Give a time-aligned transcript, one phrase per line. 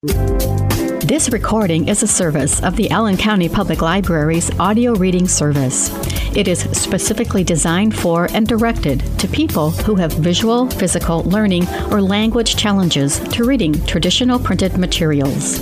[0.00, 5.90] This recording is a service of the Allen County Public Library's audio reading service.
[6.36, 12.00] It is specifically designed for and directed to people who have visual, physical, learning, or
[12.00, 15.58] language challenges to reading traditional printed materials.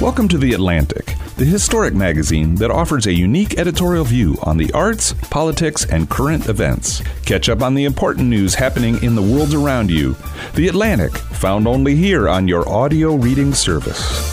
[0.00, 4.72] Welcome to The Atlantic, the historic magazine that offers a unique editorial view on the
[4.72, 7.02] arts, politics, and current events.
[7.24, 10.14] Catch up on the important news happening in the world around you.
[10.54, 14.30] The Atlantic, found only here on your audio reading service.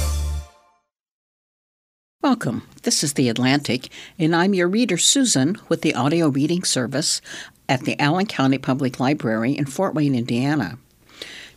[2.22, 2.68] Welcome.
[2.84, 7.22] This is The Atlantic, and I'm your reader, Susan, with the audio reading service
[7.70, 10.78] at the Allen County Public Library in Fort Wayne, Indiana.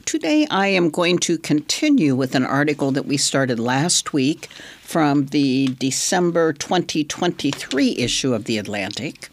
[0.05, 4.47] Today, I am going to continue with an article that we started last week
[4.81, 9.29] from the December 2023 issue of The Atlantic,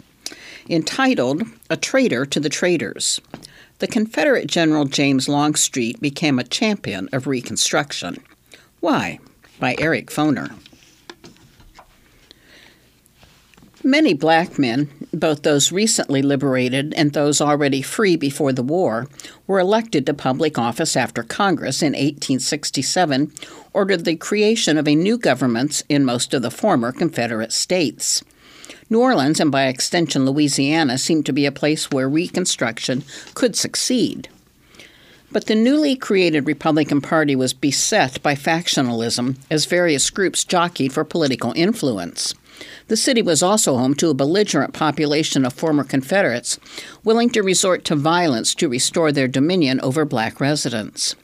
[0.69, 3.19] entitled A Traitor to the Traitors.
[3.79, 8.17] The Confederate General James Longstreet became a champion of Reconstruction.
[8.79, 9.19] Why?
[9.59, 10.53] By Eric Foner.
[13.83, 19.07] Many black men, both those recently liberated and those already free before the war,
[19.47, 23.31] were elected to public office after Congress in 1867
[23.71, 28.21] ordered the creation of a new government in most of the former Confederate states.
[28.89, 34.27] New Orleans, and by extension Louisiana, seemed to be a place where Reconstruction could succeed.
[35.31, 41.05] But the newly created Republican Party was beset by factionalism as various groups jockeyed for
[41.05, 42.33] political influence.
[42.87, 46.59] The city was also home to a belligerent population of former Confederates
[47.03, 51.15] willing to resort to violence to restore their dominion over black residents.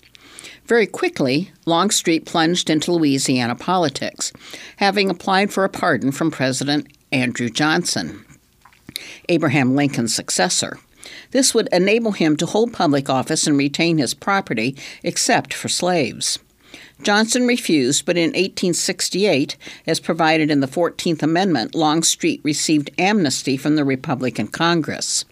[0.66, 4.34] Very quickly, Longstreet plunged into Louisiana politics,
[4.78, 8.26] having applied for a pardon from President Andrew Johnson,
[9.30, 10.80] Abraham Lincoln's successor.
[11.32, 16.40] This would enable him to hold public office and retain his property except for slaves.
[17.04, 23.76] Johnson refused, but in 1868, as provided in the 14th Amendment, Longstreet received amnesty from
[23.76, 25.26] the Republican Congress.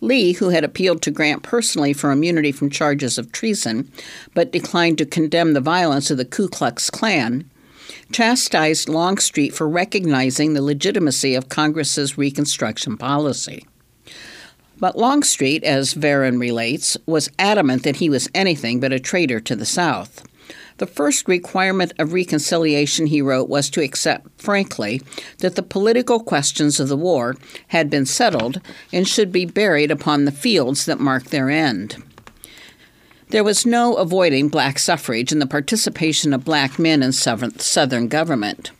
[0.00, 3.90] Lee, who had appealed to Grant personally for immunity from charges of treason,
[4.34, 7.48] but declined to condemn the violence of the Ku Klux Klan,
[8.12, 13.66] chastised Longstreet for recognizing the legitimacy of Congress's Reconstruction policy.
[14.78, 19.54] But Longstreet, as Varon relates, was adamant that he was anything but a traitor to
[19.54, 20.24] the South.
[20.78, 25.02] The first requirement of reconciliation, he wrote, was to accept frankly
[25.38, 27.36] that the political questions of the war
[27.68, 28.60] had been settled
[28.92, 32.02] and should be buried upon the fields that marked their end.
[33.28, 38.72] There was no avoiding black suffrage and the participation of black men in Southern government.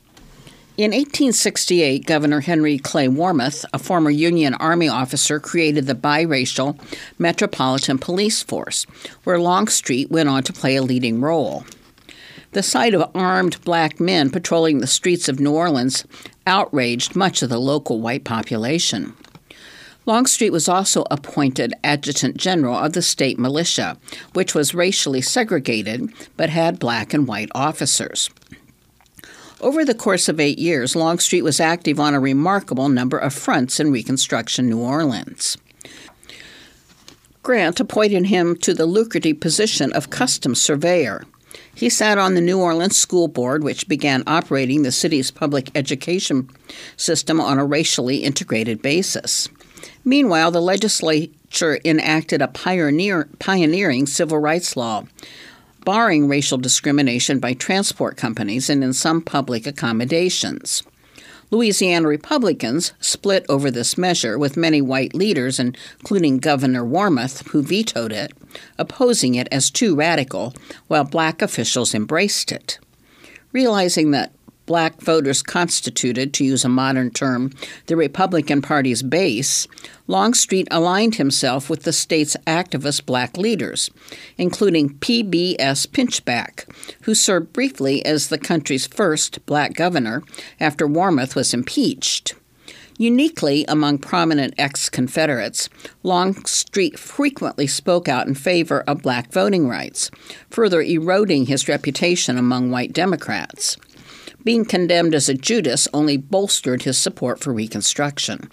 [0.79, 6.79] In 1868, Governor Henry Clay Warmoth, a former Union Army officer, created the biracial
[7.19, 8.85] Metropolitan Police Force,
[9.25, 11.65] where Longstreet went on to play a leading role.
[12.53, 16.05] The sight of armed black men patrolling the streets of New Orleans
[16.47, 19.15] outraged much of the local white population.
[20.05, 23.97] Longstreet was also appointed adjutant general of the state militia,
[24.35, 28.29] which was racially segregated but had black and white officers.
[29.61, 33.79] Over the course of eight years, Longstreet was active on a remarkable number of fronts
[33.79, 35.57] in Reconstruction New Orleans.
[37.43, 41.25] Grant appointed him to the lucrative position of customs surveyor.
[41.75, 46.49] He sat on the New Orleans School Board, which began operating the city's public education
[46.97, 49.49] system on a racially integrated basis.
[50.05, 55.05] Meanwhile, the legislature enacted a pioneer, pioneering civil rights law,
[55.85, 60.83] barring racial discrimination by transport companies and in some public accommodations.
[61.53, 68.11] Louisiana Republicans split over this measure, with many white leaders, including Governor Warmoth, who vetoed
[68.11, 68.33] it,
[68.79, 70.55] opposing it as too radical,
[70.89, 72.79] while black officials embraced it.
[73.53, 74.33] Realizing that
[74.67, 77.53] black voters constituted, to use a modern term,
[77.87, 79.67] the Republican Party's base,
[80.06, 83.91] Longstreet aligned himself with the state's activist black leaders,
[84.39, 85.87] including P.B.S.
[85.87, 86.64] Pinchback,
[87.03, 90.23] who served briefly as the country's first black governor
[90.61, 92.35] after Warmoth was impeached.
[92.99, 95.69] Uniquely among prominent ex Confederates,
[96.03, 100.11] Longstreet frequently spoke out in favor of black voting rights,
[100.50, 103.76] further eroding his reputation among white Democrats.
[104.44, 108.50] Being condemned as a Judas only bolstered his support for Reconstruction.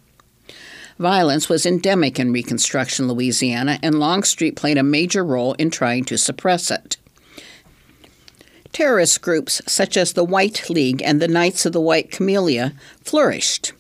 [1.00, 6.18] Violence was endemic in Reconstruction Louisiana, and Longstreet played a major role in trying to
[6.18, 6.98] suppress it.
[8.74, 13.72] Terrorist groups such as the White League and the Knights of the White Camellia flourished.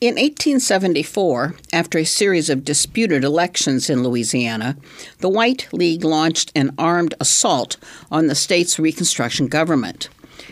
[0.00, 4.78] In 1874, after a series of disputed elections in Louisiana,
[5.18, 7.76] the White League launched an armed assault
[8.10, 10.08] on the state's Reconstruction government.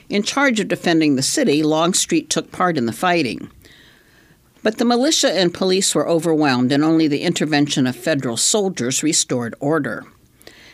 [0.09, 3.51] In charge of defending the city, Longstreet took part in the fighting.
[4.63, 9.55] But the militia and police were overwhelmed, and only the intervention of federal soldiers restored
[9.61, 10.05] order.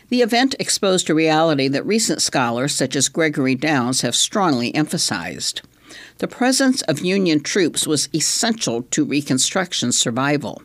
[0.09, 5.61] The event exposed a reality that recent scholars, such as Gregory Downs, have strongly emphasized.
[6.19, 10.61] The presence of Union troops was essential to Reconstruction's survival.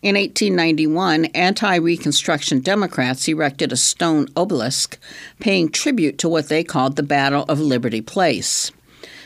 [0.00, 4.98] In 1891, anti Reconstruction Democrats erected a stone obelisk
[5.40, 8.70] paying tribute to what they called the Battle of Liberty Place.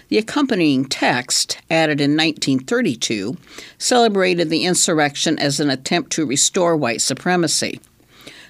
[0.08, 3.36] The accompanying text, added in 1932,
[3.78, 7.80] celebrated the insurrection as an attempt to restore white supremacy.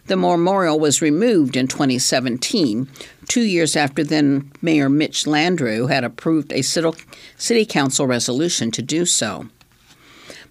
[0.07, 2.89] The memorial was removed in 2017,
[3.29, 9.07] two years after then Mayor Mitch Landrieu had approved a city council resolution to do
[9.07, 9.47] so.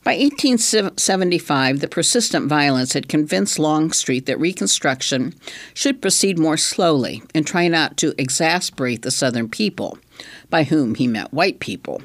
[0.03, 5.35] By 1875, the persistent violence had convinced Longstreet that Reconstruction
[5.75, 9.99] should proceed more slowly and try not to exasperate the Southern people,
[10.49, 12.01] by whom he meant white people.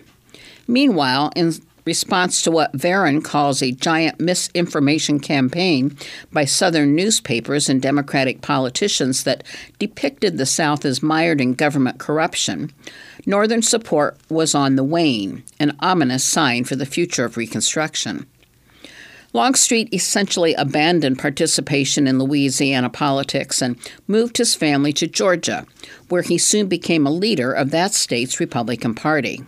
[0.69, 1.55] Meanwhile, in
[1.87, 5.97] response to what Varon calls a giant misinformation campaign
[6.31, 9.43] by Southern newspapers and Democratic politicians that
[9.79, 12.73] depicted the South as mired in government corruption,
[13.29, 18.25] Northern support was on the wane, an ominous sign for the future of Reconstruction.
[19.33, 23.77] Longstreet essentially abandoned participation in Louisiana politics and
[24.07, 25.67] moved his family to Georgia,
[26.09, 29.45] where he soon became a leader of that state's Republican Party.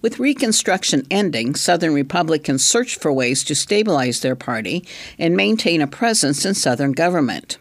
[0.00, 4.86] With Reconstruction ending, Southern Republicans searched for ways to stabilize their party
[5.18, 7.58] and maintain a presence in Southern government.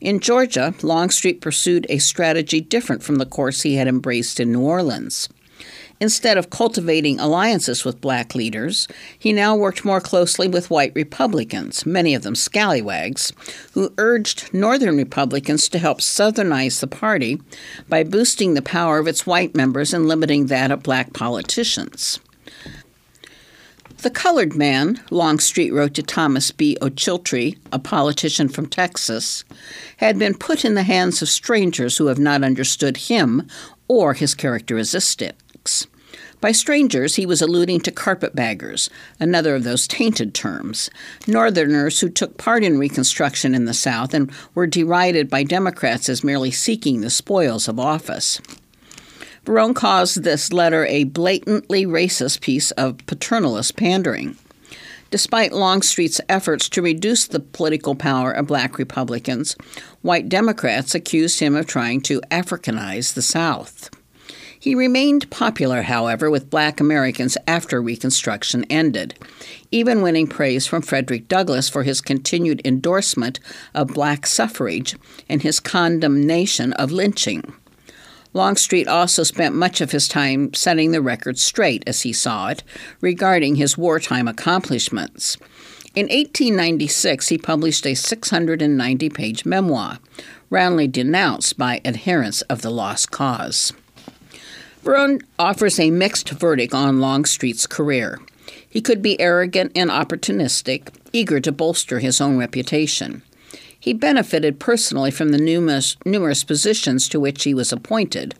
[0.00, 4.62] In Georgia, Longstreet pursued a strategy different from the course he had embraced in New
[4.62, 5.28] Orleans.
[6.00, 8.88] Instead of cultivating alliances with black leaders,
[9.18, 13.34] he now worked more closely with white Republicans, many of them scallywags,
[13.72, 17.38] who urged Northern Republicans to help Southernize the party
[17.86, 22.18] by boosting the power of its white members and limiting that of black politicians.
[24.02, 26.74] The colored man, Longstreet wrote to Thomas B.
[26.80, 29.44] Ochiltree, a politician from Texas,
[29.98, 33.46] had been put in the hands of strangers who have not understood him
[33.88, 35.86] or his characteristics.
[36.40, 38.88] By strangers, he was alluding to carpetbaggers,
[39.18, 40.88] another of those tainted terms,
[41.26, 46.24] Northerners who took part in Reconstruction in the South and were derided by Democrats as
[46.24, 48.40] merely seeking the spoils of office.
[49.44, 54.36] Varon calls this letter a blatantly racist piece of paternalist pandering.
[55.10, 59.56] Despite Longstreet's efforts to reduce the political power of black Republicans,
[60.02, 63.90] white Democrats accused him of trying to Africanize the South.
[64.60, 69.18] He remained popular, however, with black Americans after Reconstruction ended,
[69.70, 73.40] even winning praise from Frederick Douglass for his continued endorsement
[73.74, 74.96] of black suffrage
[75.30, 77.54] and his condemnation of lynching.
[78.32, 82.62] Longstreet also spent much of his time setting the record straight, as he saw it,
[83.00, 85.36] regarding his wartime accomplishments.
[85.96, 89.98] In 1896, he published a 690 page memoir,
[90.48, 93.72] roundly denounced by adherents of the Lost Cause.
[94.84, 98.20] Varon offers a mixed verdict on Longstreet's career.
[98.68, 103.22] He could be arrogant and opportunistic, eager to bolster his own reputation.
[103.80, 108.34] He benefited personally from the numerous, numerous positions to which he was appointed,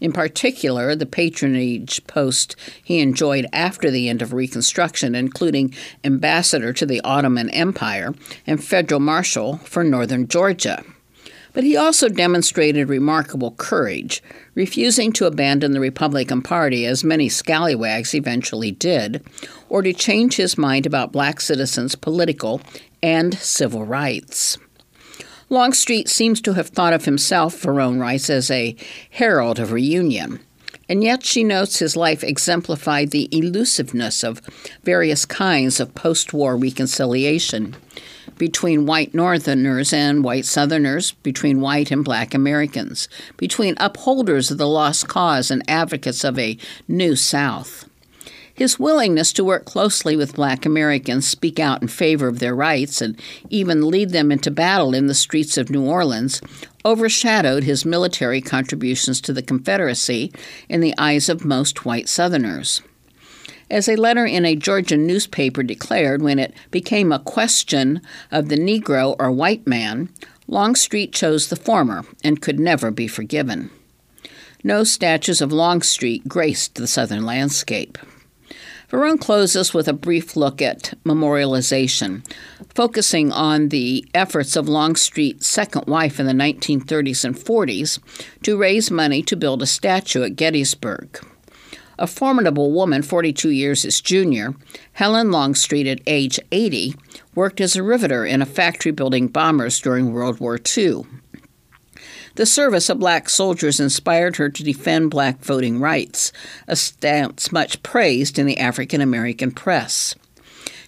[0.00, 5.74] in particular, the patronage post he enjoyed after the end of Reconstruction, including
[6.04, 8.14] ambassador to the Ottoman Empire
[8.46, 10.84] and federal marshal for northern Georgia.
[11.52, 14.22] But he also demonstrated remarkable courage,
[14.54, 19.24] refusing to abandon the Republican Party, as many scallywags eventually did,
[19.68, 22.60] or to change his mind about black citizens' political
[23.02, 24.58] and civil rights.
[25.54, 28.74] Longstreet seems to have thought of himself, Varon writes, as a
[29.10, 30.40] herald of reunion.
[30.88, 34.42] And yet she notes his life exemplified the elusiveness of
[34.82, 37.76] various kinds of post war reconciliation
[38.36, 44.66] between white Northerners and white Southerners, between white and black Americans, between upholders of the
[44.66, 46.58] lost cause and advocates of a
[46.88, 47.88] new South.
[48.54, 53.02] His willingness to work closely with black Americans, speak out in favor of their rights,
[53.02, 53.20] and
[53.50, 56.40] even lead them into battle in the streets of New Orleans
[56.84, 60.32] overshadowed his military contributions to the Confederacy
[60.68, 62.82] in the eyes of most white Southerners.
[63.70, 68.56] As a letter in a Georgian newspaper declared when it became a question of the
[68.56, 70.10] Negro or white man,
[70.46, 73.70] Longstreet chose the former and could never be forgiven.
[74.62, 77.98] No statues of Longstreet graced the southern landscape.
[78.90, 82.24] Varon closes with a brief look at memorialization,
[82.74, 87.98] focusing on the efforts of Longstreet's second wife in the 1930s and 40s
[88.42, 91.18] to raise money to build a statue at Gettysburg.
[91.98, 94.54] A formidable woman, 42 years his junior,
[94.94, 96.94] Helen Longstreet, at age 80,
[97.34, 101.04] worked as a riveter in a factory building bombers during World War II.
[102.36, 106.32] The service of black soldiers inspired her to defend black voting rights,
[106.66, 110.16] a stance much praised in the African American press.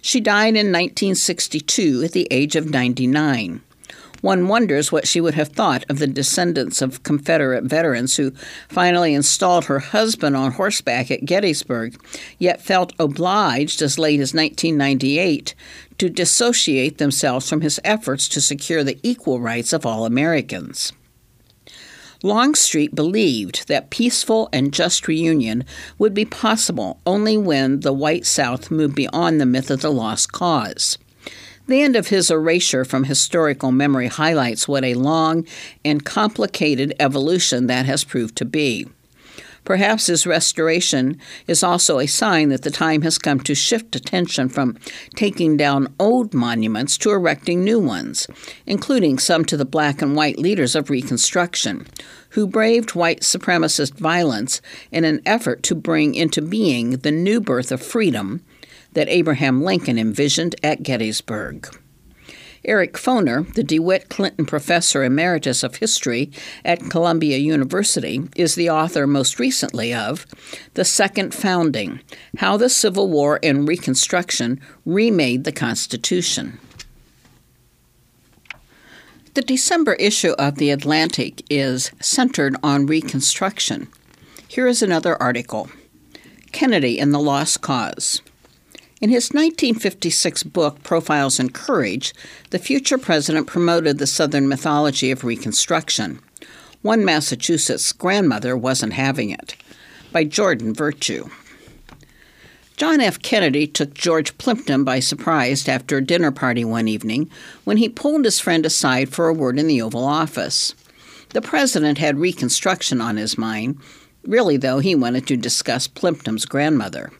[0.01, 3.61] She died in 1962 at the age of 99.
[4.19, 8.31] One wonders what she would have thought of the descendants of Confederate veterans who
[8.67, 11.97] finally installed her husband on horseback at Gettysburg,
[12.39, 15.55] yet felt obliged as late as 1998
[15.99, 20.91] to dissociate themselves from his efforts to secure the equal rights of all Americans.
[22.23, 25.65] Longstreet believed that peaceful and just reunion
[25.97, 30.31] would be possible only when the white South moved beyond the myth of the lost
[30.31, 30.97] cause.
[31.67, 35.45] The end of his erasure from historical memory highlights what a long
[35.83, 38.87] and complicated evolution that has proved to be.
[39.67, 44.47] Perhaps his restoration is also a sign that the time has come to shift attention
[44.47, 44.77] from
[45.17, 48.27] taking down old monuments to erecting new ones,
[48.65, 51.85] including some to the black and white leaders of Reconstruction,
[52.29, 57.69] who braved white supremacist violence in an effort to bring into being the new birth
[57.69, 58.41] of freedom
[58.93, 61.67] that Abraham Lincoln envisioned at Gettysburg.
[62.67, 66.29] Eric Foner, the DeWitt Clinton Professor Emeritus of History
[66.65, 70.25] at Columbia University, is the author most recently of
[70.73, 72.01] The Second Founding
[72.39, 76.59] How the Civil War and Reconstruction Remade the Constitution.
[79.33, 83.87] The December issue of The Atlantic is centered on Reconstruction.
[84.45, 85.69] Here is another article
[86.51, 88.21] Kennedy and the Lost Cause.
[88.99, 92.15] In his 1956 book, Profiles in Courage,
[92.49, 96.19] the future president promoted the Southern mythology of Reconstruction.
[96.81, 99.55] One Massachusetts grandmother wasn't having it.
[100.11, 101.29] By Jordan Virtue.
[102.75, 103.21] John F.
[103.21, 107.29] Kennedy took George Plimpton by surprise after a dinner party one evening
[107.65, 110.73] when he pulled his friend aside for a word in the Oval Office.
[111.29, 113.79] The president had Reconstruction on his mind.
[114.23, 117.11] Really, though, he wanted to discuss Plimpton's grandmother.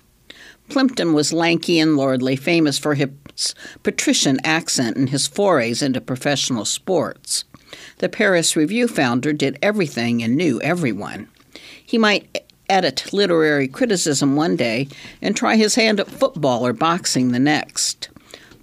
[0.69, 3.09] Plimpton was lanky and lordly, famous for his
[3.83, 7.45] patrician accent and his forays into professional sports.
[7.97, 11.27] The Paris Review founder did everything and knew everyone.
[11.86, 14.88] He might edit literary criticism one day
[15.21, 18.09] and try his hand at football or boxing the next.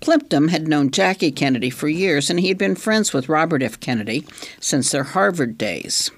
[0.01, 3.81] Plimpton had known Jackie Kennedy for years, and he had been friends with Robert F.
[3.81, 4.27] Kennedy
[4.61, 6.11] since their Harvard days.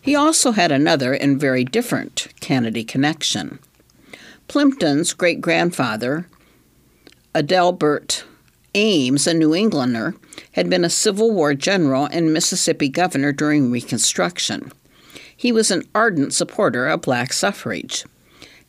[0.00, 3.58] He also had another and very different Kennedy connection.
[4.48, 6.26] Plimpton's great grandfather,
[7.34, 8.24] Adelbert
[8.74, 10.14] Ames, a New Englander,
[10.52, 14.72] had been a Civil War general and Mississippi governor during Reconstruction.
[15.36, 18.06] He was an ardent supporter of black suffrage.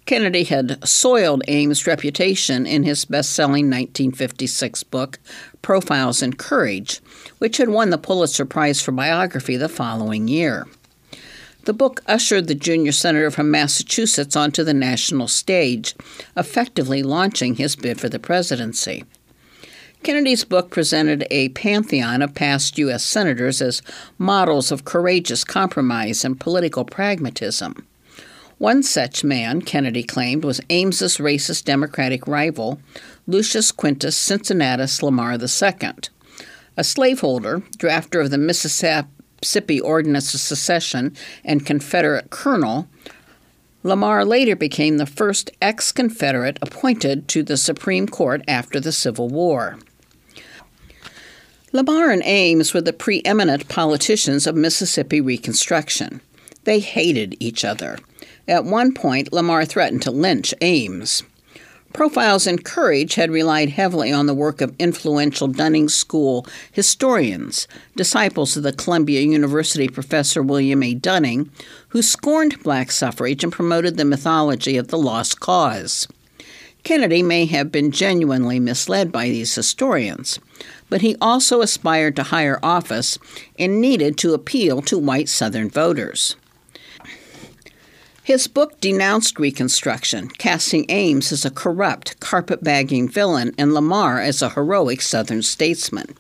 [0.05, 5.17] Kennedy had soiled Ames' reputation in his best selling 1956 book,
[5.62, 7.00] Profiles in Courage,
[7.38, 10.67] which had won the Pulitzer Prize for Biography the following year.
[11.65, 15.95] The book ushered the junior senator from Massachusetts onto the national stage,
[16.35, 19.03] effectively launching his bid for the presidency.
[20.01, 23.03] Kennedy's book presented a pantheon of past U.S.
[23.03, 23.81] senators as
[24.17, 27.85] models of courageous compromise and political pragmatism.
[28.57, 32.79] One such man, Kennedy claimed, was Ames's racist Democratic rival,
[33.27, 35.91] Lucius Quintus Cincinnatus Lamar II.
[36.77, 39.07] A slaveholder, drafter of the Mississippi
[39.41, 42.88] Mississippi Ordinance of Secession and Confederate colonel,
[43.84, 49.29] Lamar later became the first ex Confederate appointed to the Supreme Court after the Civil
[49.29, 49.79] War.
[51.72, 56.19] Lamar and Ames were the preeminent politicians of Mississippi Reconstruction.
[56.65, 58.00] They hated each other.
[58.48, 61.24] At one point, Lamar threatened to lynch Ames.
[61.93, 68.55] Profiles in Courage had relied heavily on the work of influential Dunning School historians, disciples
[68.55, 70.93] of the Columbia University professor William A.
[70.93, 71.51] Dunning,
[71.89, 76.08] who scorned black suffrage and promoted the mythology of the lost cause.
[76.84, 80.39] Kennedy may have been genuinely misled by these historians,
[80.89, 83.17] but he also aspired to higher office
[83.58, 86.36] and needed to appeal to white Southern voters.
[88.29, 94.50] His book denounced Reconstruction, casting Ames as a corrupt, carpetbagging villain and Lamar as a
[94.50, 96.13] heroic Southern statesman.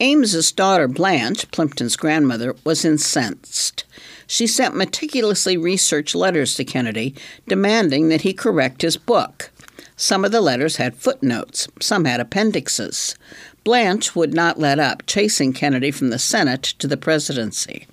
[0.00, 3.84] Ames's daughter Blanche, Plimpton's grandmother, was incensed.
[4.26, 7.14] She sent meticulously researched letters to Kennedy
[7.46, 9.50] demanding that he correct his book.
[9.96, 13.14] Some of the letters had footnotes, some had appendixes.
[13.62, 17.86] Blanche would not let up, chasing Kennedy from the Senate to the presidency.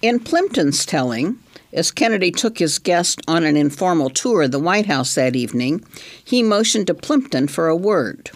[0.00, 1.40] In Plimpton's telling,
[1.72, 5.84] as Kennedy took his guest on an informal tour of the White House that evening,
[6.24, 8.30] he motioned to Plimpton for a word.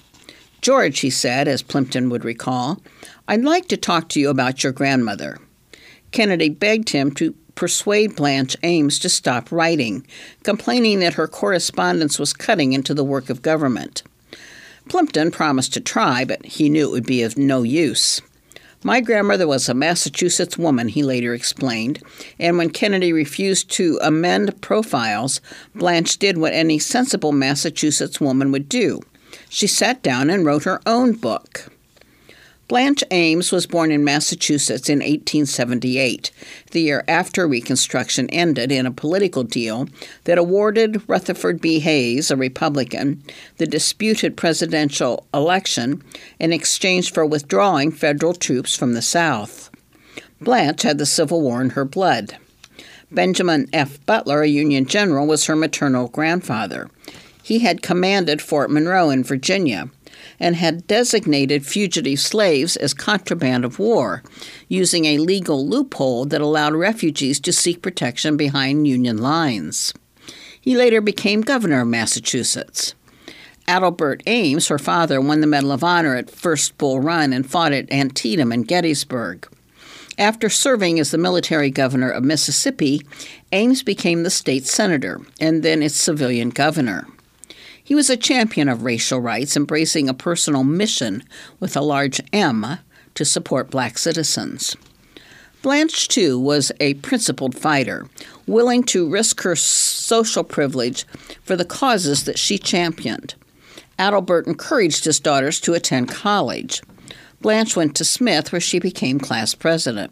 [0.63, 2.81] George, he said, as Plimpton would recall,
[3.29, 5.39] I'd like to talk to you about your grandmother.
[6.13, 10.07] Kennedy begged him to persuade Blanche Ames to stop writing,
[10.43, 14.03] complaining that her correspondence was cutting into the work of government.
[14.89, 18.21] Plimpton promised to try, but he knew it would be of no use.
[18.87, 22.01] My grandmother was a Massachusetts woman, he later explained,
[22.39, 25.41] and when Kennedy refused to amend profiles,
[25.75, 29.01] Blanche did what any sensible Massachusetts woman would do.
[29.49, 31.76] She sat down and wrote her own book.
[32.69, 36.33] Blanche Ames was born in Massachusetts in 1878,
[36.73, 39.89] the year after Reconstruction ended in a political deal
[40.25, 41.79] that awarded Rutherford B.
[41.79, 43.23] Hayes, a Republican,
[43.59, 46.03] the disputed presidential election
[46.41, 49.71] in exchange for withdrawing federal troops from the South.
[50.41, 52.37] Blanche had the Civil War in her blood.
[53.13, 54.05] Benjamin F.
[54.07, 56.91] Butler, a Union general, was her maternal grandfather.
[57.45, 59.89] He had commanded Fort Monroe in Virginia
[60.39, 64.23] and had designated fugitive slaves as contraband of war,
[64.69, 69.95] using a legal loophole that allowed refugees to seek protection behind Union lines.
[70.61, 72.95] He later became governor of Massachusetts.
[73.69, 77.73] Adelbert Ames, her father, won the Medal of Honor at First Bull Run and fought
[77.73, 79.49] at Antietam and Gettysburg.
[80.19, 83.03] After serving as the military governor of Mississippi,
[83.53, 87.07] Ames became the state senator and then its civilian governor.
[87.87, 91.23] He was a champion of racial rights, embracing a personal mission
[91.61, 92.79] with a large M
[93.15, 94.77] to support black citizens.
[95.63, 98.09] Blanche, too, was a principled fighter,
[98.45, 101.07] willing to risk her social privilege
[101.45, 103.37] for the causes that she championed.
[104.01, 106.83] Adelbert encouraged his daughters to attend college.
[107.41, 110.11] Blanche went to Smith, where she became class president.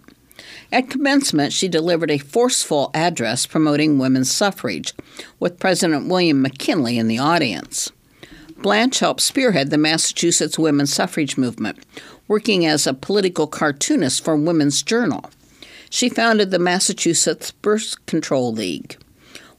[0.75, 4.93] At commencement, she delivered a forceful address promoting women's suffrage,
[5.39, 7.93] with President William McKinley in the audience.
[8.57, 11.79] Blanche helped spearhead the Massachusetts women's suffrage movement,
[12.27, 15.31] working as a political cartoonist for Women's Journal.
[15.91, 18.97] She founded the Massachusetts Birth Control League.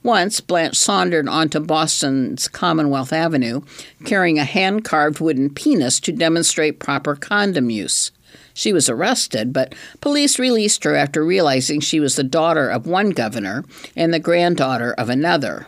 [0.04, 3.62] Once, Blanche sauntered onto Boston's Commonwealth Avenue
[4.04, 8.12] carrying a hand carved wooden penis to demonstrate proper condom use.
[8.54, 13.10] She was arrested, but police released her after realizing she was the daughter of one
[13.10, 15.68] governor and the granddaughter of another.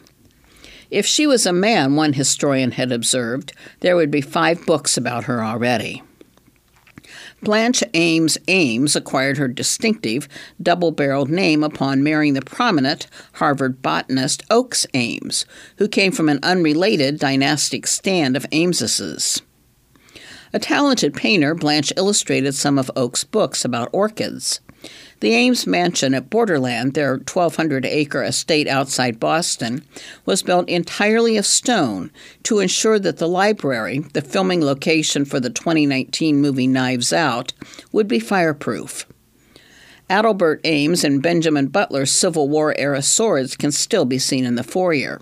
[0.89, 5.25] If she was a man, one historian had observed, there would be five books about
[5.25, 6.01] her already.
[7.43, 10.27] Blanche Ames Ames acquired her distinctive
[10.61, 15.45] double barreled name upon marrying the prominent Harvard botanist Oakes Ames,
[15.77, 19.41] who came from an unrelated dynastic stand of Ameses.
[20.53, 24.61] A talented painter, Blanche illustrated some of Oakes' books about orchids.
[25.19, 29.83] The Ames Mansion at Borderland, their 1,200 acre estate outside Boston,
[30.25, 32.11] was built entirely of stone
[32.43, 37.53] to ensure that the library, the filming location for the 2019 movie Knives Out,
[37.91, 39.07] would be fireproof.
[40.09, 44.63] Adelbert Ames and Benjamin Butler's Civil War era swords can still be seen in the
[44.63, 45.19] foyer.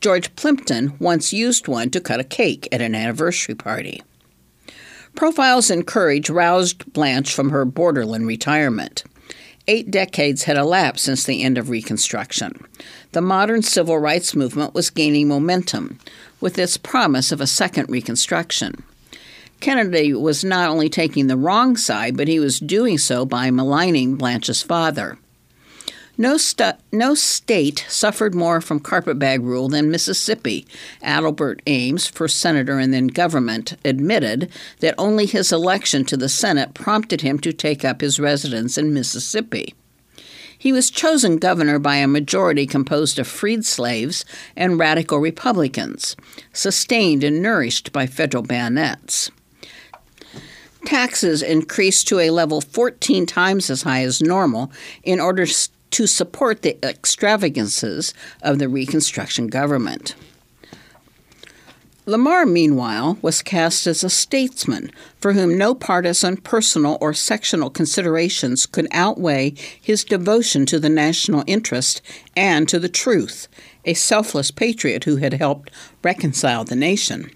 [0.00, 4.02] George Plimpton once used one to cut a cake at an anniversary party.
[5.14, 9.04] Profiles in Courage roused Blanche from her borderland retirement.
[9.66, 12.66] Eight decades had elapsed since the end of Reconstruction.
[13.12, 15.98] The modern civil rights movement was gaining momentum,
[16.40, 18.82] with its promise of a second Reconstruction.
[19.60, 24.16] Kennedy was not only taking the wrong side, but he was doing so by maligning
[24.16, 25.16] Blanche's father.
[26.16, 30.64] No, stu- no state suffered more from carpetbag rule than Mississippi.
[31.02, 36.72] Adelbert Ames, first senator and then government, admitted that only his election to the Senate
[36.72, 39.74] prompted him to take up his residence in Mississippi.
[40.56, 44.24] He was chosen governor by a majority composed of freed slaves
[44.56, 46.14] and radical Republicans,
[46.52, 49.32] sustained and nourished by federal bayonets.
[50.86, 54.70] Taxes increased to a level 14 times as high as normal
[55.02, 55.46] in order
[55.94, 60.16] to support the extravagances of the Reconstruction government.
[62.04, 68.66] Lamar, meanwhile, was cast as a statesman for whom no partisan, personal, or sectional considerations
[68.66, 72.02] could outweigh his devotion to the national interest
[72.36, 73.46] and to the truth,
[73.84, 75.70] a selfless patriot who had helped
[76.02, 77.30] reconcile the nation.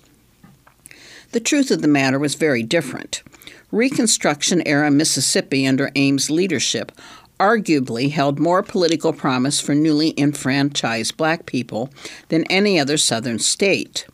[1.30, 3.22] The truth of the matter was very different.
[3.70, 6.90] Reconstruction era Mississippi under Ames' leadership
[7.38, 11.90] arguably held more political promise for newly enfranchised black people
[12.28, 14.06] than any other southern state.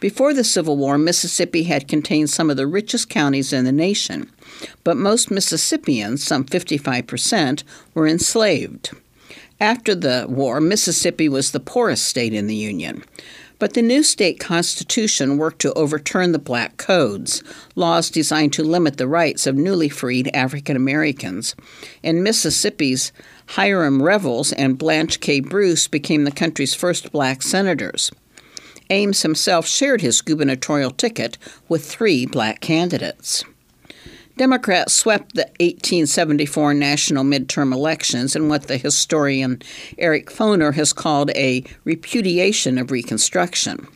[0.00, 4.30] Before the Civil War, Mississippi had contained some of the richest counties in the nation,
[4.82, 7.62] but most Mississippians, some 55%,
[7.94, 8.90] were enslaved.
[9.60, 13.04] After the war, Mississippi was the poorest state in the Union.
[13.60, 17.44] But the new state constitution worked to overturn the black codes,
[17.76, 21.54] laws designed to limit the rights of newly freed African Americans.
[22.02, 23.12] And Mississippi's
[23.48, 25.40] Hiram Revels and Blanche K.
[25.40, 28.10] Bruce became the country's first black senators.
[28.88, 31.36] Ames himself shared his gubernatorial ticket
[31.68, 33.44] with three black candidates.
[34.36, 39.60] Democrats swept the 1874 national midterm elections in what the historian
[39.98, 43.86] Eric Foner has called a repudiation of Reconstruction.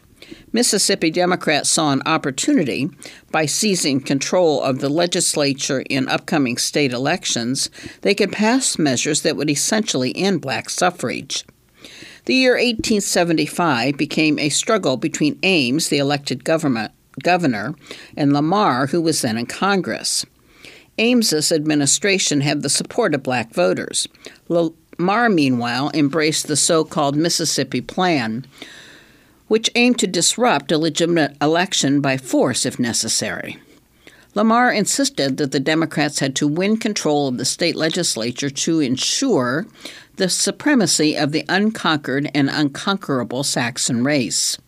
[0.52, 2.88] Mississippi Democrats saw an opportunity
[3.30, 7.70] by seizing control of the legislature in upcoming state elections,
[8.02, 11.44] they could pass measures that would essentially end black suffrage.
[12.26, 17.74] The year 1875 became a struggle between Ames, the elected government, governor,
[18.16, 20.24] and Lamar, who was then in Congress.
[20.98, 24.06] Ames's administration had the support of black voters.
[24.48, 28.46] Lamar, meanwhile, embraced the so called Mississippi Plan,
[29.48, 33.58] which aimed to disrupt a legitimate election by force if necessary.
[34.34, 39.66] Lamar insisted that the Democrats had to win control of the state legislature to ensure
[40.16, 44.58] the supremacy of the unconquered and unconquerable Saxon race.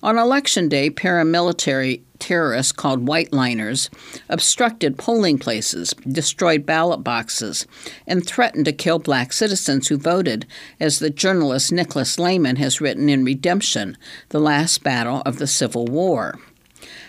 [0.00, 3.90] On election day, paramilitary terrorists called whiteliners
[4.28, 7.66] obstructed polling places, destroyed ballot boxes,
[8.06, 10.46] and threatened to kill black citizens who voted,
[10.78, 13.96] as the journalist Nicholas Lemann has written in Redemption,
[14.28, 16.38] the last battle of the Civil War.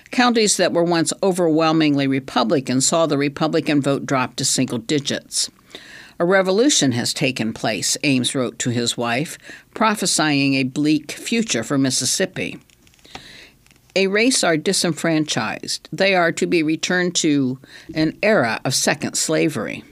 [0.10, 5.52] Counties that were once overwhelmingly Republican saw the Republican vote drop to single digits.
[6.18, 9.38] A revolution has taken place, Ames wrote to his wife,
[9.76, 12.60] prophesying a bleak future for Mississippi.
[14.00, 15.90] A race are disenfranchised.
[15.92, 17.60] They are to be returned to
[17.94, 19.84] an era of second slavery.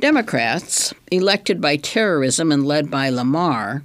[0.00, 3.82] Democrats, elected by terrorism and led by Lamar,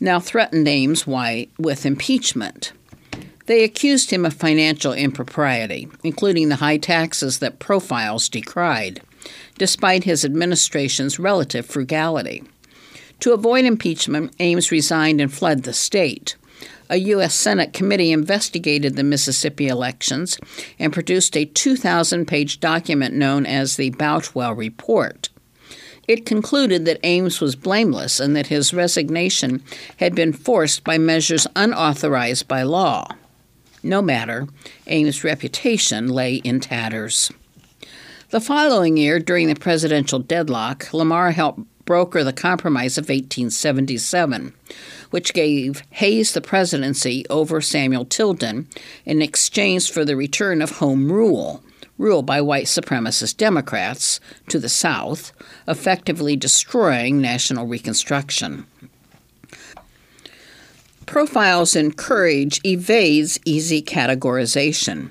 [0.00, 2.72] now threatened Ames White with impeachment.
[3.44, 9.02] They accused him of financial impropriety, including the high taxes that profiles decried
[9.58, 12.42] despite his administration's relative frugality.
[13.20, 16.36] To avoid impeachment, Ames resigned and fled the state.
[16.90, 17.34] A U.S.
[17.34, 20.38] Senate committee investigated the Mississippi elections
[20.78, 25.28] and produced a 2,000 page document known as the Boutwell Report.
[26.06, 29.62] It concluded that Ames was blameless and that his resignation
[29.98, 33.08] had been forced by measures unauthorized by law.
[33.82, 34.48] No matter,
[34.86, 37.30] Ames' reputation lay in tatters.
[38.30, 44.52] The following year, during the presidential deadlock, Lamar helped broker the Compromise of 1877,
[45.08, 48.68] which gave Hayes the presidency over Samuel Tilden
[49.06, 51.62] in exchange for the return of Home Rule,
[51.96, 54.20] rule by white supremacist Democrats,
[54.50, 55.32] to the South,
[55.66, 58.66] effectively destroying national Reconstruction.
[61.06, 65.08] Profiles in Courage evades easy categorization.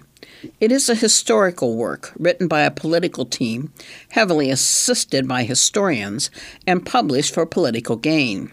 [0.60, 3.72] It is a historical work written by a political team,
[4.12, 6.30] heavily assisted by historians,
[6.66, 8.52] and published for political gain.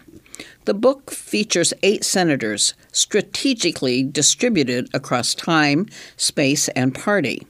[0.65, 7.47] The book features eight senators strategically distributed across time, space, and party.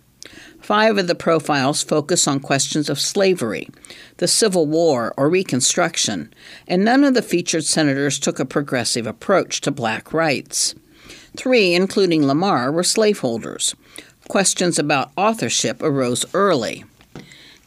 [0.60, 3.70] Five of the profiles focus on questions of slavery,
[4.18, 6.34] the Civil War, or Reconstruction,
[6.68, 10.74] and none of the featured senators took a progressive approach to black rights.
[11.38, 13.76] Three, including Lamar, were slaveholders.
[14.28, 16.84] Questions about authorship arose early.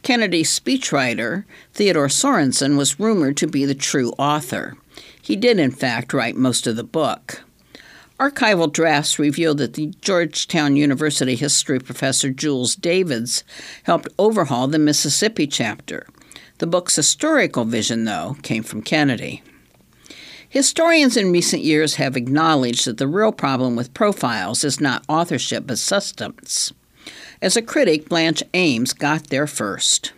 [0.03, 4.77] Kennedy's speechwriter, Theodore Sorensen, was rumored to be the true author.
[5.21, 7.41] He did, in fact, write most of the book.
[8.19, 13.45] Archival drafts reveal that the Georgetown University history professor Jules Davids
[13.83, 16.05] helped overhaul the Mississippi chapter.
[16.57, 19.41] The book's historical vision, though, came from Kennedy.
[20.49, 25.67] Historians in recent years have acknowledged that the real problem with profiles is not authorship
[25.67, 26.73] but substance.
[27.39, 30.11] As a critic, Blanche Ames got there first.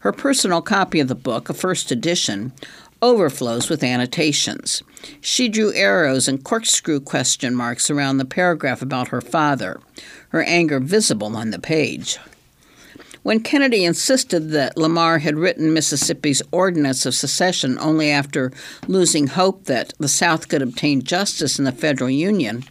[0.00, 2.52] Her personal copy of the book, a first edition,
[3.02, 4.84] overflows with annotations.
[5.20, 9.80] She drew arrows and corkscrew question marks around the paragraph about her father,
[10.28, 12.18] her anger visible on the page.
[13.28, 18.50] When Kennedy insisted that Lamar had written Mississippi's Ordinance of Secession only after
[18.86, 22.64] losing hope that the South could obtain justice in the federal union,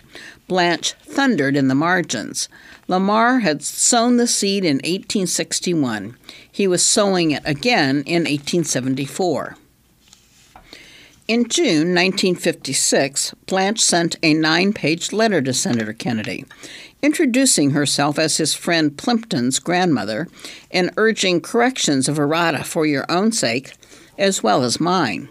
[0.48, 2.50] Blanche thundered in the margins.
[2.88, 6.18] Lamar had sown the seed in 1861.
[6.52, 9.58] He was sowing it again in 1874.
[11.28, 16.46] In June 1956, Blanche sent a nine page letter to Senator Kennedy,
[17.02, 20.30] introducing herself as his friend Plimpton's grandmother
[20.72, 23.74] and urging corrections of errata for your own sake
[24.18, 25.28] as well as mine.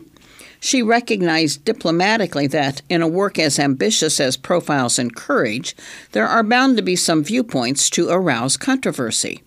[0.60, 5.74] She recognized diplomatically that, in a work as ambitious as Profiles in Courage,
[6.12, 9.42] there are bound to be some viewpoints to arouse controversy.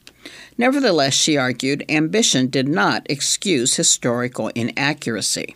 [0.57, 5.55] Nevertheless, she argued, ambition did not excuse historical inaccuracy.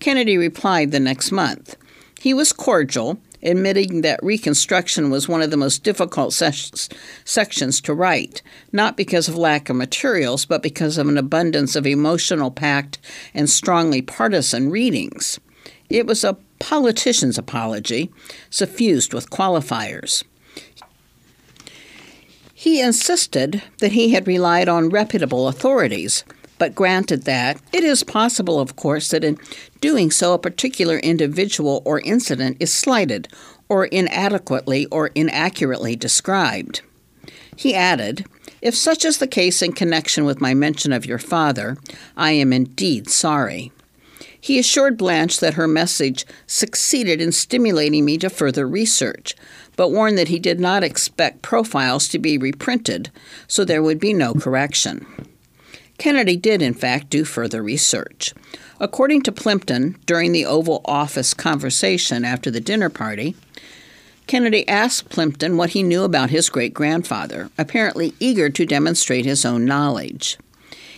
[0.00, 1.76] Kennedy replied the next month.
[2.20, 6.88] He was cordial, admitting that Reconstruction was one of the most difficult ses-
[7.24, 11.86] sections to write, not because of lack of materials, but because of an abundance of
[11.86, 12.98] emotional packed
[13.34, 15.38] and strongly partisan readings.
[15.88, 18.10] It was a politician's apology,
[18.50, 20.24] suffused with qualifiers.
[22.52, 26.24] He insisted that he had relied on reputable authorities,
[26.58, 29.38] but granted that, it is possible, of course, that in
[29.80, 33.28] doing so a particular individual or incident is slighted
[33.68, 36.82] or inadequately or inaccurately described.
[37.56, 38.26] He added,
[38.62, 41.76] If such is the case in connection with my mention of your father,
[42.16, 43.72] I am indeed sorry.
[44.38, 49.34] He assured Blanche that her message succeeded in stimulating me to further research,
[49.74, 53.10] but warned that he did not expect profiles to be reprinted,
[53.48, 55.04] so there would be no correction.
[55.98, 58.34] Kennedy did, in fact, do further research.
[58.78, 63.34] According to Plimpton, during the Oval Office conversation after the dinner party,
[64.26, 69.44] Kennedy asked Plimpton what he knew about his great grandfather, apparently eager to demonstrate his
[69.44, 70.36] own knowledge.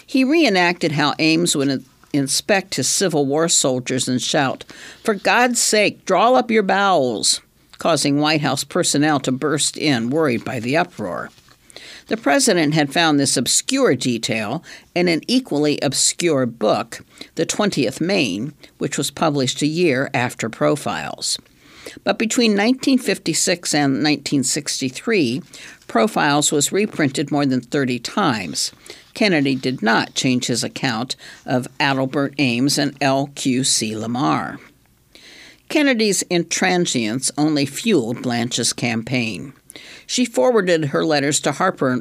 [0.05, 4.65] He reenacted how Ames would inspect his Civil War soldiers and shout,
[5.05, 7.43] For God's sake, draw up your bowels,
[7.77, 11.31] causing White House personnel to burst in, worried by the uproar.
[12.09, 18.55] The president had found this obscure detail in an equally obscure book, The 20th Maine,
[18.79, 21.38] which was published a year after Profiles.
[22.05, 25.42] But between 1956 and 1963,
[25.87, 28.73] Profiles was reprinted more than 30 times.
[29.12, 33.97] Kennedy did not change his account of Adelbert Ames and L.Q.C.
[33.97, 34.59] Lamar.
[35.68, 39.53] Kennedy's intransience only fueled Blanche's campaign.
[40.09, 42.01] She forwarded her letters to Harper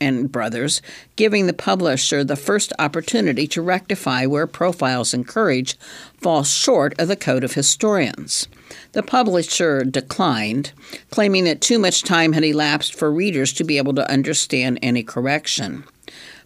[0.00, 0.82] and Brothers,
[1.14, 5.78] giving the publisher the first opportunity to rectify where Profiles in Courage
[6.20, 8.48] falls short of the Code of Historians.
[8.90, 10.72] The publisher declined,
[11.10, 15.04] claiming that too much time had elapsed for readers to be able to understand any
[15.04, 15.84] correction.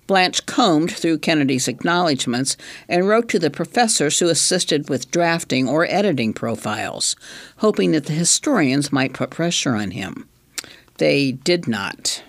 [0.07, 5.87] Blanche combed through Kennedy's acknowledgments and wrote to the professors who assisted with drafting or
[5.87, 7.17] editing profiles,
[7.57, 10.29] hoping that the historians might put pressure on him.
[10.99, 12.23] They did not.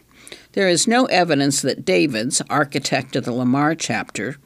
[0.54, 4.38] There is no evidence that Davids, architect of the Lamar chapter,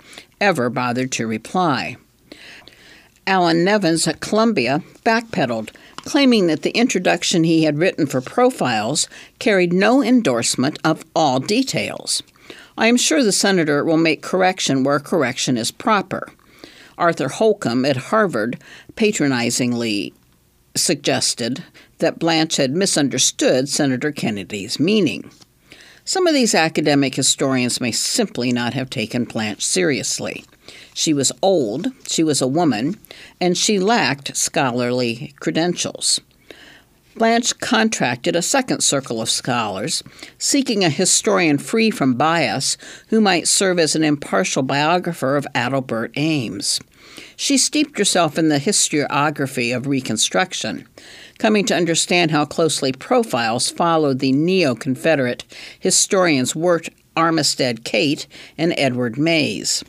[0.42, 1.98] ever bothered to reply.
[3.26, 9.08] Allan Nevins at Columbia backpedaled, claiming that the introduction he had written for profiles
[9.40, 12.22] carried no endorsement of all details.
[12.78, 16.28] I am sure the senator will make correction where correction is proper.
[16.98, 18.60] Arthur Holcombe at Harvard
[18.96, 20.14] patronizingly
[20.76, 21.64] suggested
[22.00, 25.30] that Blanche had misunderstood Senator Kennedy's meaning.
[26.06, 30.44] Some of these academic historians may simply not have taken Blanche seriously.
[30.94, 33.00] She was old, she was a woman,
[33.40, 36.20] and she lacked scholarly credentials.
[37.16, 40.04] Blanche contracted a second circle of scholars,
[40.40, 42.76] seeking a historian free from bias
[43.08, 46.80] who might serve as an impartial biographer of Adelbert Ames.
[47.36, 50.88] She steeped herself in the historiography of Reconstruction,
[51.38, 55.43] coming to understand how closely profiles followed the neo Confederate
[55.80, 59.84] historians Wirt Armistead Cate and Edward Mayes.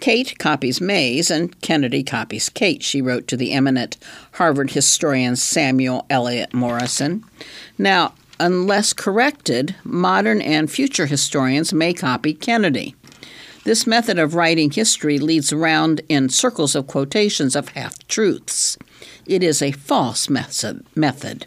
[0.00, 3.98] Cate copies Mayes and Kennedy copies Cate, she wrote to the eminent
[4.32, 7.22] Harvard historian Samuel Eliot Morison.
[7.76, 12.94] Now, unless corrected, modern and future historians may copy Kennedy.
[13.64, 18.78] This method of writing history leads around in circles of quotations of half truths.
[19.26, 21.46] It is a false method.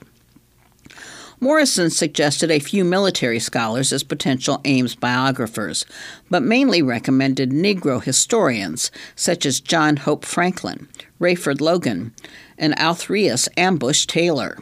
[1.40, 5.86] Morison suggested a few military scholars as potential Ames biographers,
[6.30, 10.88] but mainly recommended Negro historians such as John Hope Franklin,
[11.20, 12.14] Rayford Logan,
[12.58, 14.58] and Alrutheus Ambush Taylor.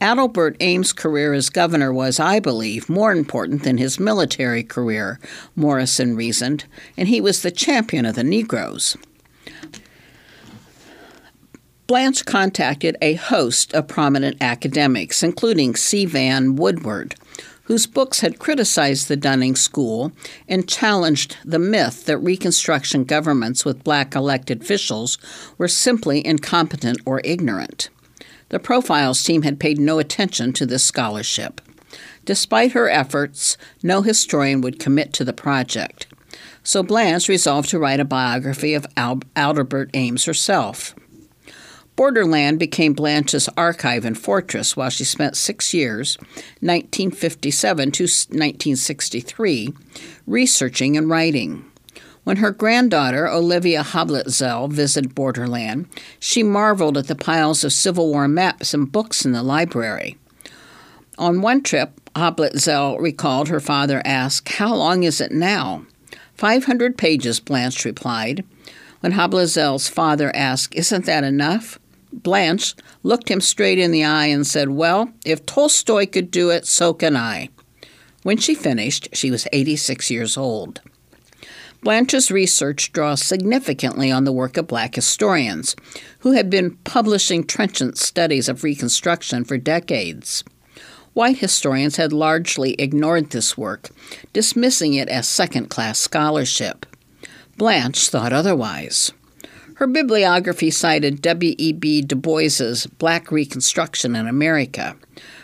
[0.00, 5.18] Adelbert Ames' career as governor was, I believe, more important than his military career,
[5.56, 6.64] Morison reasoned,
[6.96, 8.96] and he was the champion of the Negroes.
[11.88, 16.04] Blanche contacted a host of prominent academics, including C.
[16.04, 17.14] Vann Woodward,
[17.64, 20.12] whose books had criticized the Dunning School
[20.46, 25.18] and challenged the myth that Reconstruction governments with black elected officials
[25.56, 27.88] were simply incompetent or ignorant.
[28.50, 31.60] The Profiles team had paid no attention to this scholarship.
[32.24, 36.06] Despite her efforts, no historian would commit to the project.
[36.62, 40.94] So Blanche resolved to write a biography of Al- Adelbert Ames herself.
[41.96, 46.16] Borderland became Blanche's archive and fortress while she spent six years,
[46.60, 49.72] 1957 to 1963,
[50.26, 51.64] researching and writing.
[52.28, 55.86] When her granddaughter, Olivia Habletzel, visited Borderland,
[56.20, 60.18] she marveled at the piles of Civil War maps and books in the library.
[61.16, 65.86] On one trip, Habletzel recalled her father asked, How long is it now?
[66.34, 68.44] Five hundred pages, Blanche replied.
[69.00, 71.78] When Habletzel's father asked, Isn't that enough?
[72.12, 76.66] Blanche looked him straight in the eye and said, Well, if Tolstoy could do it,
[76.66, 77.48] so can I.
[78.22, 80.82] When she finished, she was 86 years old.
[81.82, 85.76] Blanche's research draws significantly on the work of black historians,
[86.20, 90.42] who had been publishing trenchant studies of Reconstruction for decades.
[91.14, 93.90] White historians had largely ignored this work,
[94.32, 96.86] dismissing it as second class scholarship.
[97.56, 99.12] Blanche thought otherwise.
[99.74, 102.02] Her bibliography cited W.E.B.
[102.02, 104.96] Du Bois's Black Reconstruction in America,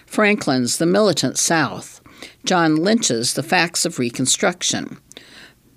[0.07, 2.01] Franklin's The Militant South,
[2.45, 4.99] John Lynch's The Facts of Reconstruction,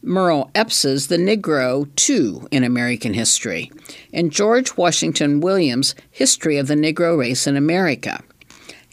[0.01, 3.71] Merle Eppse's The Negro, Too, in American History,
[4.13, 8.23] and George Washington Williams' History of the Negro Race in America.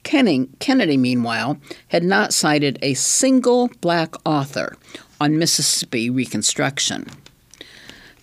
[0.02, 4.76] Kennedy, meanwhile, had not cited a single black author
[5.20, 7.06] on Mississippi Reconstruction.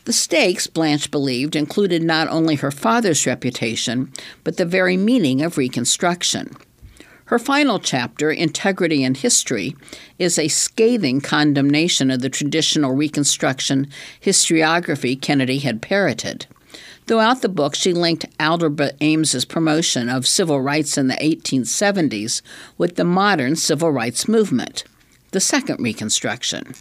[0.06, 4.12] The stakes, Blanche believed, included not only her father's reputation,
[4.44, 6.56] but the very meaning of Reconstruction.
[7.32, 9.74] Her final chapter, Integrity and History,
[10.20, 13.88] is a scathing condemnation of the traditional Reconstruction
[14.22, 16.46] historiography Kennedy had parroted.
[17.08, 22.42] Throughout the book, she linked Adelbert Ames's promotion of civil rights in the 1870s
[22.78, 24.84] with the modern civil rights movement,
[25.32, 26.74] the Second Reconstruction.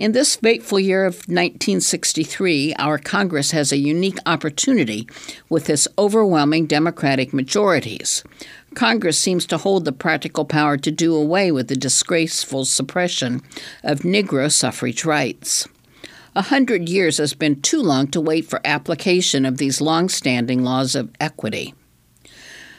[0.00, 5.06] In this fateful year of 1963, our Congress has a unique opportunity
[5.50, 8.24] with its overwhelming Democratic majorities.
[8.74, 13.42] Congress seems to hold the practical power to do away with the disgraceful suppression
[13.82, 15.66] of Negro suffrage rights.
[16.36, 20.94] A hundred years has been too long to wait for application of these long-standing laws
[20.94, 21.74] of equity.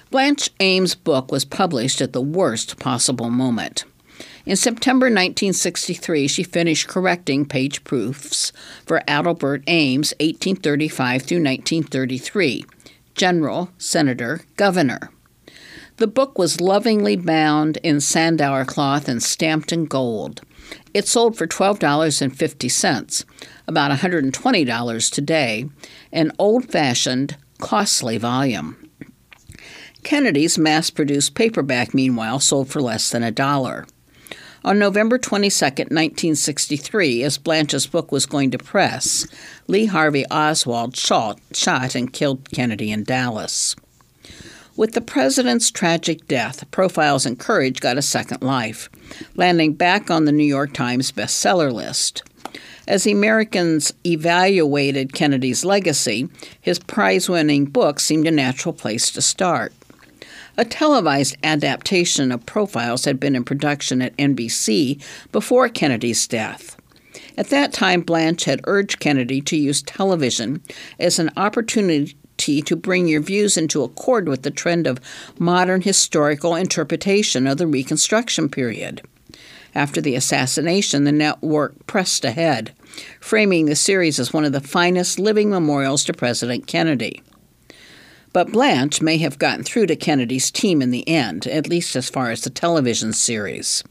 [0.09, 3.83] Blanche Ames' book was published at the worst possible moment.
[4.45, 8.51] In September 1963, she finished correcting page proofs
[8.85, 12.65] for Adelbert Ames, 1835 through 1933,
[13.13, 15.11] General, Senator, Governor.
[16.01, 20.41] The book was lovingly bound in Sandower cloth and stamped in gold.
[20.95, 23.25] It sold for $12.50,
[23.67, 25.69] about $120 today,
[26.11, 28.89] an old fashioned, costly volume.
[30.01, 33.85] Kennedy's mass produced paperback, meanwhile, sold for less than a dollar.
[34.65, 39.27] On November 22, 1963, as Blanche's book was going to press,
[39.67, 43.75] Lee Harvey Oswald shot, shot and killed Kennedy in Dallas.
[44.77, 48.89] With the president's tragic death, Profiles in Courage got a second life,
[49.35, 52.23] landing back on the New York Times bestseller list.
[52.87, 56.29] As Americans evaluated Kennedy's legacy,
[56.59, 59.73] his prize winning book seemed a natural place to start.
[60.57, 66.77] A televised adaptation of Profiles had been in production at NBC before Kennedy's death.
[67.37, 70.61] At that time, Blanche had urged Kennedy to use television
[70.99, 74.99] as an opportunity to bring your views into accord with the trend of
[75.37, 79.01] modern historical interpretation of the Reconstruction period.
[79.73, 82.73] After the assassination, the network pressed ahead,
[83.19, 87.23] framing the series as one of the finest living memorials to President Kennedy.
[88.33, 92.09] But Blanche may have gotten through to Kennedy's team in the end, at least as
[92.09, 93.83] far as the television series.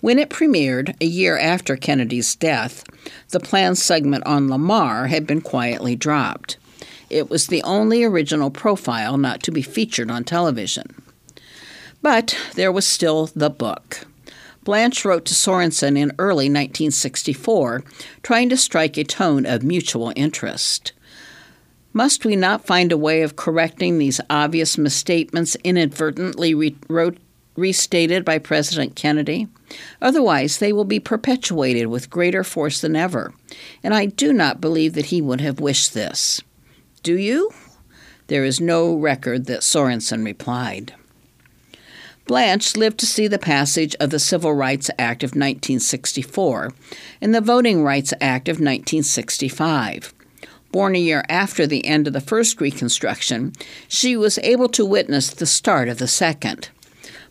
[0.00, 2.84] When it premiered, a year after Kennedy's death,
[3.30, 6.56] the planned segment on Lamar had been quietly dropped.
[7.10, 11.02] It was the only original profile not to be featured on television.
[12.02, 14.06] But there was still the book.
[14.64, 17.82] Blanche wrote to Sorensen in early 1964,
[18.22, 20.92] trying to strike a tone of mutual interest.
[21.94, 27.16] Must we not find a way of correcting these obvious misstatements inadvertently re- wrote,
[27.56, 29.48] restated by President Kennedy?
[30.02, 33.32] Otherwise, they will be perpetuated with greater force than ever,
[33.82, 36.42] and I do not believe that he would have wished this.
[37.02, 37.52] Do you?
[38.26, 40.94] There is no record that Sorensen replied.
[42.26, 46.72] Blanche lived to see the passage of the Civil Rights Act of 1964
[47.22, 50.12] and the Voting Rights Act of 1965.
[50.70, 53.54] Born a year after the end of the first Reconstruction,
[53.88, 56.68] she was able to witness the start of the second.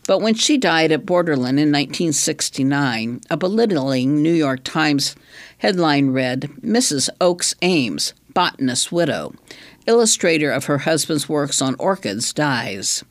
[0.08, 5.14] But when she died at Borderland in 1969, a belittling New York Times
[5.58, 7.08] headline read Mrs.
[7.20, 9.34] Oakes Ames, botanist's widow,
[9.86, 13.02] illustrator of her husband's works on orchids, dies.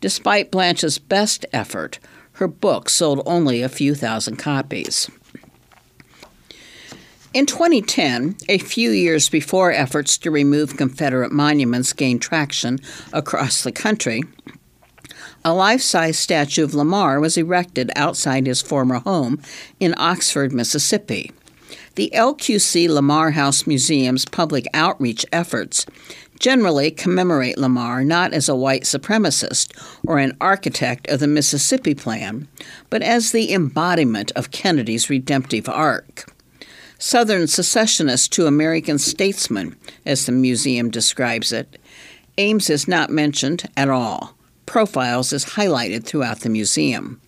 [0.00, 1.98] Despite Blanche's best effort,
[2.34, 5.10] her book sold only a few thousand copies.
[7.34, 12.78] In 2010, a few years before efforts to remove Confederate monuments gained traction
[13.12, 14.22] across the country,
[15.44, 19.42] a life size statue of Lamar was erected outside his former home
[19.80, 21.32] in Oxford, Mississippi.
[22.00, 25.84] The LQC Lamar House Museum's public outreach efforts
[26.38, 32.48] generally commemorate Lamar not as a white supremacist or an architect of the Mississippi Plan,
[32.88, 36.34] but as the embodiment of Kennedy's redemptive arc.
[36.98, 39.76] Southern secessionist to American statesman,
[40.06, 41.78] as the museum describes it,
[42.38, 44.34] Ames is not mentioned at all.
[44.64, 47.20] Profiles is highlighted throughout the museum.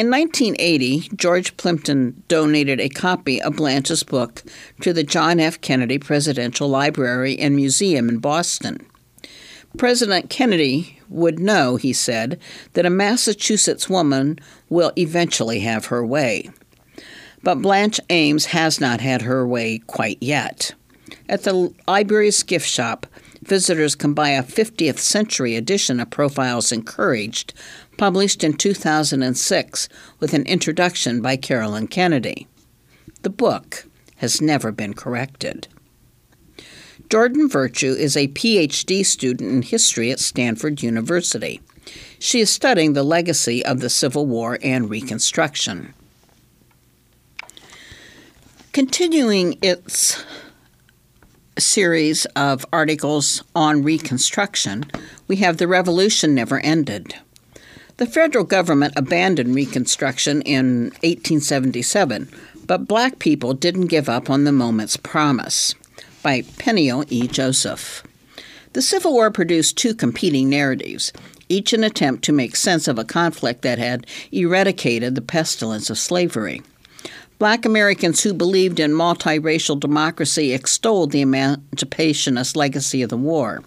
[0.00, 4.42] In 1980, George Plimpton donated a copy of Blanche's book
[4.80, 5.60] to the John F.
[5.60, 8.78] Kennedy Presidential Library and Museum in Boston.
[9.76, 12.40] President Kennedy would know, he said,
[12.72, 14.38] that a Massachusetts woman
[14.70, 16.48] will eventually have her way.
[17.42, 20.72] But Blanche Ames has not had her way quite yet.
[21.28, 23.06] At the library's gift shop,
[23.42, 27.48] visitors can buy a 50th century edition of Profiles in Courage
[28.00, 29.88] published in 2006
[30.20, 32.48] with an introduction by Caroline Kennedy.
[33.20, 33.84] The book
[34.16, 35.68] has never been corrected.
[37.10, 41.60] Jordan Virtue is a PhD student in history at Stanford University.
[42.18, 45.92] She is studying the legacy of the Civil War and Reconstruction.
[48.72, 50.24] Continuing its
[51.58, 54.86] series of articles on Reconstruction,
[55.28, 57.14] we have The Revolution Never Ended.
[58.00, 62.30] The federal government abandoned Reconstruction in 1877,
[62.66, 65.74] but black people didn't give up on the moment's promise.
[66.22, 67.28] By Peniel E.
[67.28, 68.02] Joseph.
[68.72, 71.12] The Civil War produced two competing narratives,
[71.50, 75.98] each an attempt to make sense of a conflict that had eradicated the pestilence of
[75.98, 76.62] slavery.
[77.38, 83.62] Black Americans who believed in multiracial democracy extolled the emancipationist legacy of the war.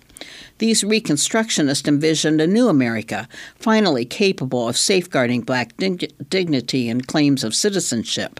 [0.59, 7.43] These Reconstructionists envisioned a new America, finally capable of safeguarding black dig- dignity and claims
[7.43, 8.39] of citizenship.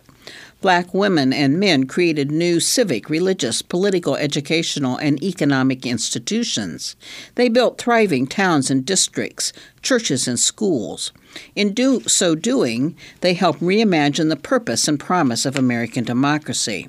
[0.62, 6.96] Black women and men created new civic, religious, political, educational, and economic institutions.
[7.36, 9.52] They built thriving towns and districts,
[9.82, 11.12] churches and schools.
[11.56, 16.88] In do, so doing, they helped reimagine the purpose and promise of American democracy.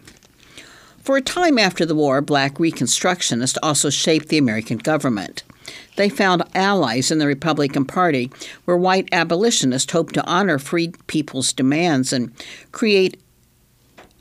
[1.05, 5.42] For a time after the war, black Reconstructionists also shaped the American government.
[5.96, 8.30] They found allies in the Republican Party,
[8.64, 12.32] where white abolitionists hoped to honor freed people's demands and
[12.72, 13.20] create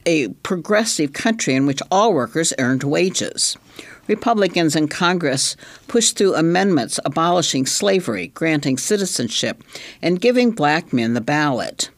[0.06, 3.58] a progressive country in which all workers earned wages.
[4.08, 5.56] Republicans in Congress
[5.88, 9.64] pushed through amendments abolishing slavery, granting citizenship,
[10.02, 11.90] and giving black men the ballot.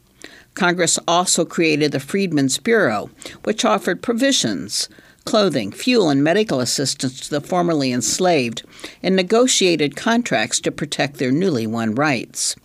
[0.56, 3.10] Congress also created the Freedmen's Bureau,
[3.44, 4.88] which offered provisions,
[5.26, 8.62] clothing, fuel, and medical assistance to the formerly enslaved,
[9.02, 12.56] and negotiated contracts to protect their newly won rights.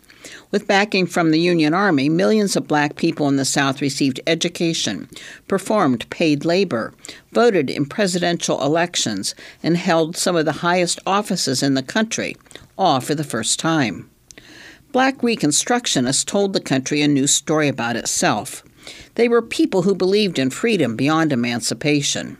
[0.51, 5.09] With backing from the Union Army, millions of black people in the South received education,
[5.47, 6.93] performed paid labor,
[7.31, 9.33] voted in presidential elections,
[9.63, 12.37] and held some of the highest offices in the country,
[12.77, 14.10] all for the first time.
[14.91, 18.61] Black Reconstructionists told the country a new story about itself.
[19.15, 22.37] They were people who believed in freedom beyond emancipation.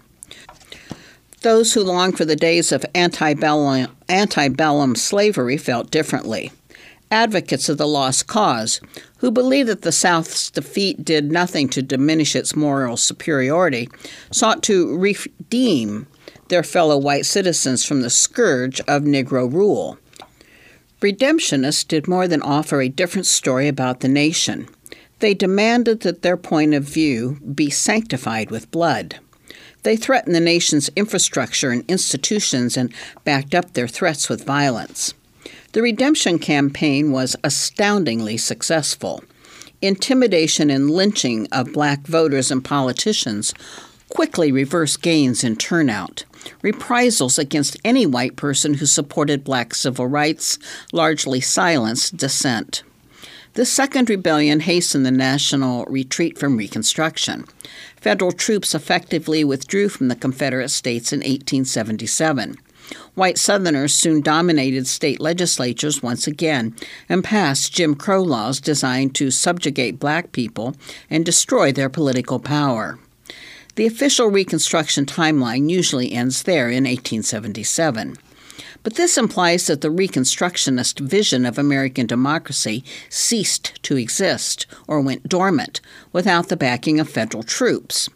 [1.42, 6.52] Those who longed for the days of antebellum, antebellum slavery felt differently.
[7.10, 8.82] Advocates of the lost cause,
[9.18, 13.88] who believed that the South's defeat did nothing to diminish its moral superiority,
[14.30, 16.06] sought to redeem
[16.50, 19.98] their fellow white citizens from the scourge of Negro rule.
[21.02, 24.68] Redemptionists did more than offer a different story about the nation.
[25.18, 29.20] They demanded that their point of view be sanctified with blood.
[29.82, 32.94] They threatened the nation's infrastructure and institutions and
[33.24, 35.16] backed up their threats with violence.
[35.72, 39.24] The redemption campaign was astoundingly successful.
[39.82, 43.56] Intimidation and lynching of black voters and politicians
[44.10, 46.26] quickly reversed gains in turnout.
[46.62, 50.58] Reprisals against any white person who supported black civil rights
[50.92, 52.84] largely silenced dissent.
[53.54, 57.44] The Second Rebellion hastened the national retreat from Reconstruction.
[57.98, 62.58] Federal troops effectively withdrew from the Confederate States in 1877.
[63.14, 66.76] White Southerners soon dominated state legislatures once again
[67.10, 70.76] and passed Jim Crow laws designed to subjugate black people
[71.10, 73.00] and destroy their political power.
[73.76, 78.18] The official Reconstruction timeline usually ends there in 1877.
[78.84, 85.30] But this implies that the Reconstructionist vision of American democracy ceased to exist or went
[85.30, 85.80] dormant
[86.12, 88.10] without the backing of federal troops.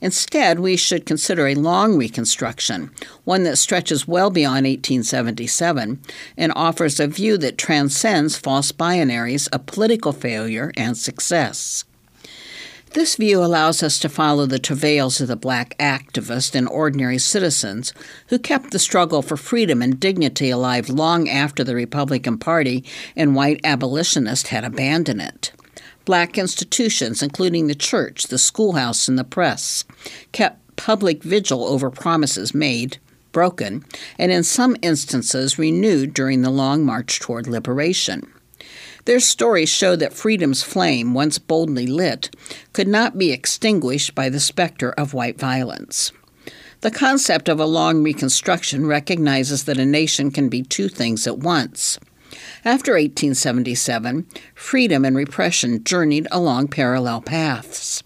[0.00, 2.90] Instead, we should consider a long Reconstruction,
[3.24, 6.00] one that stretches well beyond 1877
[6.36, 11.84] and offers a view that transcends false binaries of political failure and success.
[12.92, 17.92] This view allows us to follow the travails of the black activists and ordinary citizens
[18.28, 22.84] who kept the struggle for freedom and dignity alive long after the Republican Party
[23.14, 25.52] and white abolitionists had abandoned it.
[26.06, 29.84] Black institutions, including the church, the schoolhouse, and the press,
[30.32, 32.98] kept public vigil over promises made,
[33.32, 33.84] broken,
[34.18, 38.22] and in some instances renewed during the long march toward liberation.
[39.06, 42.34] Their stories show that freedom's flame, once boldly lit,
[42.72, 46.10] could not be extinguished by the specter of white violence.
[46.80, 51.38] The concept of a long reconstruction recognizes that a nation can be two things at
[51.38, 52.00] once.
[52.64, 54.26] After 1877,
[54.56, 58.02] freedom and repression journeyed along parallel paths.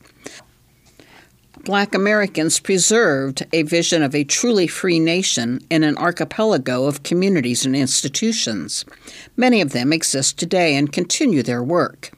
[1.71, 7.65] Black Americans preserved a vision of a truly free nation in an archipelago of communities
[7.65, 8.85] and institutions.
[9.37, 12.11] Many of them exist today and continue their work.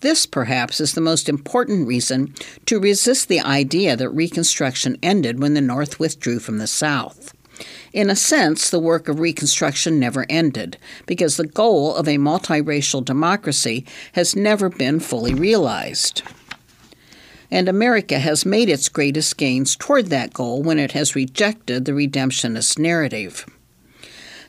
[0.00, 2.34] This, perhaps, is the most important reason
[2.66, 7.32] to resist the idea that Reconstruction ended when the North withdrew from the South.
[7.94, 10.76] In a sense, the work of Reconstruction never ended,
[11.06, 16.22] because the goal of a multiracial democracy has never been fully realized
[17.50, 21.92] and America has made its greatest gains toward that goal when it has rejected the
[21.92, 23.44] redemptionist narrative.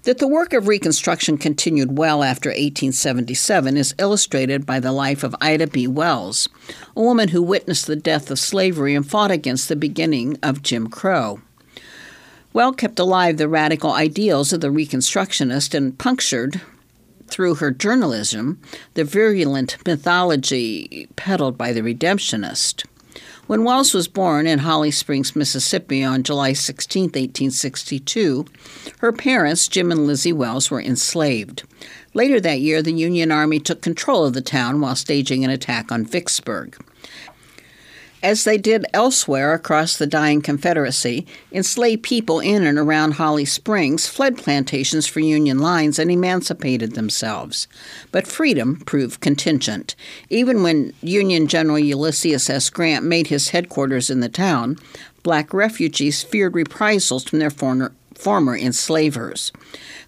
[0.03, 5.35] That the work of Reconstruction continued well after 1877 is illustrated by the life of
[5.39, 5.87] Ida B.
[5.87, 6.49] Wells,
[6.95, 10.87] a woman who witnessed the death of slavery and fought against the beginning of Jim
[10.89, 11.41] Crow.
[12.51, 16.61] Well kept alive the radical ideals of the Reconstructionist and punctured,
[17.31, 18.61] through her journalism,
[18.93, 22.85] the virulent mythology peddled by the Redemptionist.
[23.51, 28.45] When Wells was born in Holly Springs, Mississippi on July 16, 1862,
[28.99, 31.63] her parents, Jim and Lizzie Wells, were enslaved.
[32.13, 35.91] Later that year, the Union Army took control of the town while staging an attack
[35.91, 36.77] on Vicksburg.
[38.23, 44.07] As they did elsewhere across the dying Confederacy, enslaved people in and around Holly Springs
[44.07, 47.67] fled plantations for Union lines and emancipated themselves.
[48.11, 49.95] But freedom proved contingent.
[50.29, 52.69] Even when Union General Ulysses S.
[52.69, 54.77] Grant made his headquarters in the town,
[55.23, 59.51] black refugees feared reprisals from their former, former enslavers.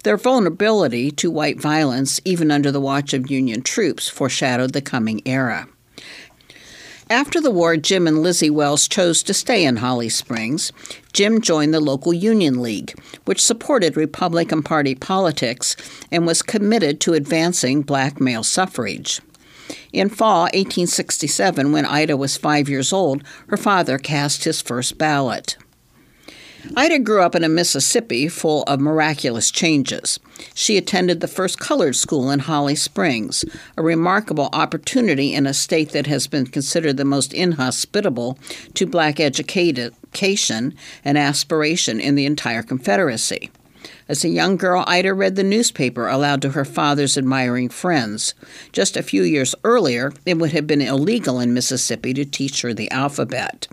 [0.04, 5.24] Their vulnerability to white violence, even under the watch of Union troops, foreshadowed the coming
[5.26, 5.68] era.
[7.10, 10.72] After the war, Jim and Lizzie Wells chose to stay in Holly Springs.
[11.12, 15.76] Jim joined the local Union League, which supported Republican Party politics
[16.12, 19.22] and was committed to advancing black male suffrage.
[19.92, 25.58] In fall 1867, when Ida was five years old, her father cast his first ballot.
[26.76, 30.20] Ida grew up in a Mississippi full of miraculous changes.
[30.54, 33.44] She attended the first colored school in Holly Springs,
[33.78, 38.40] a remarkable opportunity in a state that has been considered the most inhospitable
[38.76, 43.52] to black education and aspiration in the entire Confederacy.
[44.08, 48.34] As a young girl, Ida read the newspaper aloud to her father's admiring friends.
[48.72, 52.74] Just a few years earlier, it would have been illegal in Mississippi to teach her
[52.74, 53.68] the alphabet.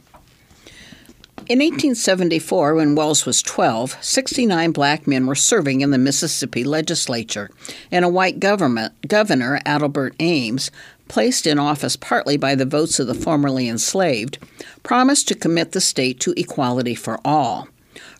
[1.51, 7.51] In 1874, when Wells was 12, 69 black men were serving in the Mississippi legislature,
[7.90, 10.70] and a white government, governor, Adelbert Ames,
[11.09, 14.38] placed in office partly by the votes of the formerly enslaved,
[14.84, 17.66] promised to commit the state to equality for all.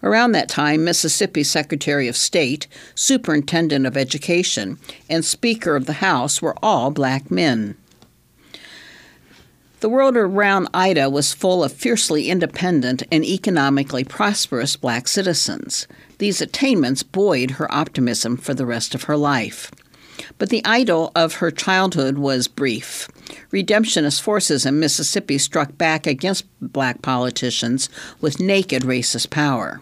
[0.03, 2.67] Around that time, Mississippi Secretary of State,
[2.97, 4.77] Superintendent of Education,
[5.09, 7.77] and Speaker of the House were all black men.
[9.81, 15.87] The world around Ida was full of fiercely independent and economically prosperous black citizens.
[16.19, 19.71] These attainments buoyed her optimism for the rest of her life.
[20.37, 23.09] But the idyll of her childhood was brief.
[23.51, 27.89] Redemptionist forces in Mississippi struck back against black politicians
[28.21, 29.81] with naked racist power.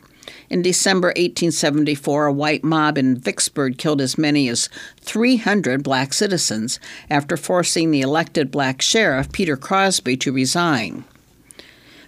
[0.51, 4.71] In December 1874, a white mob in Vicksburg killed as many as
[5.01, 6.81] 300 black citizens
[7.11, 11.05] after forcing the elected black sheriff, Peter Crosby, to resign.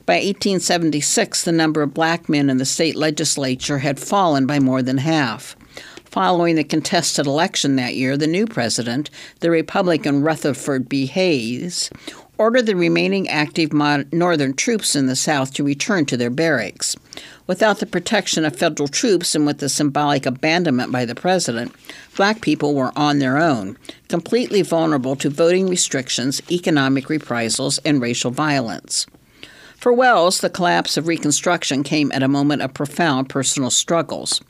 [0.07, 4.83] By 1876, the number of black men in the state legislature had fallen by more
[4.83, 5.55] than half.
[6.07, 11.07] Following the contested election that year, the new president, the Republican Rutherford B.
[11.07, 11.91] Hayes,
[12.39, 16.97] ordered the remaining active Northern troops in the South to return to their barracks.
[17.51, 21.75] Without the protection of federal troops and with the symbolic abandonment by the president,
[22.15, 23.77] black people were on their own,
[24.07, 29.05] completely vulnerable to voting restrictions, economic reprisals, and racial violence.
[29.75, 34.41] For Wells, the collapse of Reconstruction came at a moment of profound personal struggles.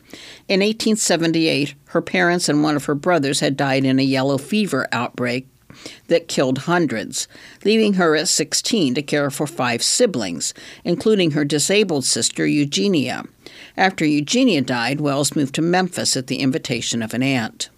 [0.47, 4.87] In 1878, her parents and one of her brothers had died in a yellow fever
[4.93, 5.49] outbreak
[6.09, 7.29] that killed hundreds,
[7.65, 10.55] leaving her at 16 to care for five siblings,
[10.85, 13.25] including her disabled sister Eugenia.
[13.77, 17.71] After Eugenia died, Wells moved to Memphis at the invitation of an aunt.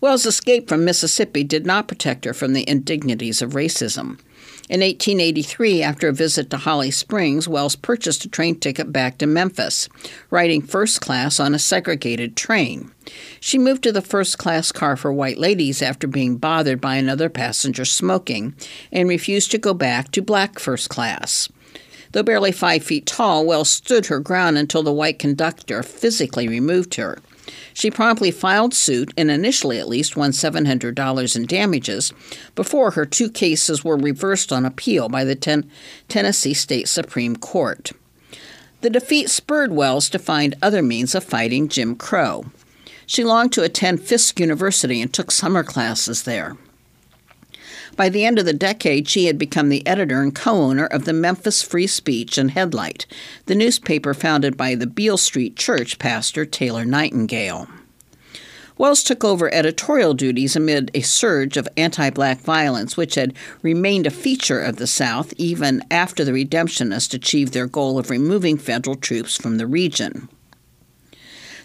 [0.00, 4.18] Wells' escape from Mississippi did not protect her from the indignities of racism.
[4.68, 9.26] In 1883, after a visit to Holly Springs, Wells purchased a train ticket back to
[9.26, 9.88] Memphis,
[10.28, 12.92] riding first class on a segregated train.
[13.40, 17.30] She moved to the first class car for white ladies after being bothered by another
[17.30, 18.54] passenger smoking
[18.92, 21.48] and refused to go back to black first class.
[22.12, 26.96] Though barely five feet tall, Wells stood her ground until the white conductor physically removed
[26.96, 27.18] her.
[27.74, 32.12] She promptly filed suit and initially at least won $700 in damages
[32.54, 35.70] before her two cases were reversed on appeal by the ten-
[36.08, 37.92] Tennessee State Supreme Court.
[38.80, 42.46] The defeat spurred Wells to find other means of fighting Jim Crow.
[43.06, 46.56] She longed to attend Fisk University and took summer classes there.
[47.98, 51.04] By the end of the decade, she had become the editor and co owner of
[51.04, 53.06] the Memphis Free Speech and Headlight,
[53.46, 57.66] the newspaper founded by the Beale Street Church pastor Taylor Nightingale.
[58.78, 64.06] Wells took over editorial duties amid a surge of anti black violence, which had remained
[64.06, 68.94] a feature of the South even after the Redemptionists achieved their goal of removing federal
[68.94, 70.28] troops from the region.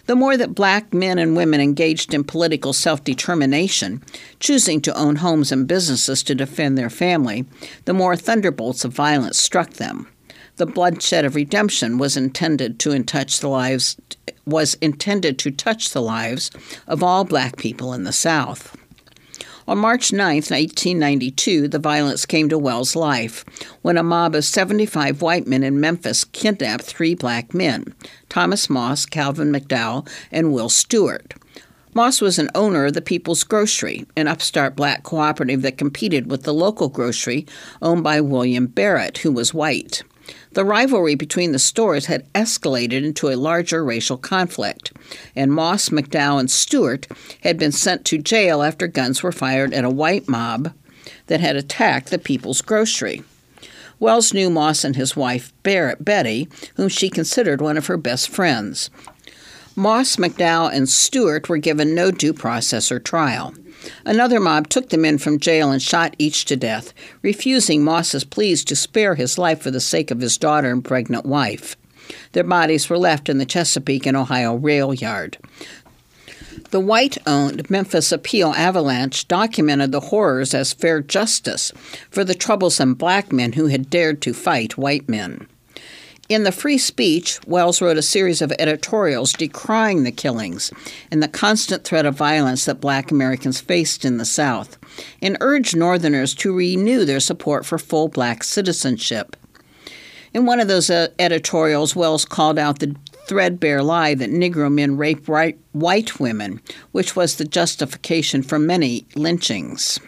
[0.06, 4.02] The more that black men and women engaged in political self determination,
[4.38, 7.46] choosing to own homes and businesses to defend their family,
[7.86, 10.08] the more thunderbolts of violence struck them.
[10.56, 13.96] The bloodshed of redemption was intended to touch the lives
[14.46, 16.50] was intended to touch the lives
[16.86, 18.76] of all black people in the South.
[19.66, 23.46] On March 9, 1892, the violence came to Wells' life
[23.80, 27.94] when a mob of 75 white men in Memphis kidnapped three black men
[28.28, 31.32] Thomas Moss, Calvin McDowell, and Will Stewart.
[31.94, 36.42] Moss was an owner of the People's Grocery, an upstart black cooperative that competed with
[36.42, 37.46] the local grocery
[37.80, 40.02] owned by William Barrett, who was white.
[40.54, 44.92] The rivalry between the stores had escalated into a larger racial conflict,
[45.34, 47.08] and Moss, McDowell, and Stewart
[47.42, 50.72] had been sent to jail after guns were fired at a white mob
[51.26, 53.24] that had attacked the People's Grocery.
[53.98, 58.28] Wells knew Moss and his wife, Barrett, Betty, whom she considered one of her best
[58.28, 58.90] friends.
[59.74, 63.54] Moss, McDowell, and Stewart were given no due process or trial.
[64.04, 68.64] Another mob took the men from jail and shot each to death, refusing Moss's pleas
[68.64, 71.76] to spare his life for the sake of his daughter and pregnant wife.
[72.32, 75.38] Their bodies were left in the Chesapeake and Ohio rail yard.
[76.70, 81.72] The white owned Memphis Appeal Avalanche documented the horrors as fair justice
[82.10, 85.46] for the troublesome black men who had dared to fight white men.
[86.30, 90.72] In the Free Speech, Wells wrote a series of editorials decrying the killings
[91.10, 94.78] and the constant threat of violence that black Americans faced in the South,
[95.20, 99.36] and urged Northerners to renew their support for full black citizenship.
[100.32, 102.96] In one of those uh, editorials, Wells called out the
[103.26, 105.28] threadbare lie that Negro men rape
[105.72, 106.62] white women,
[106.92, 110.00] which was the justification for many lynchings.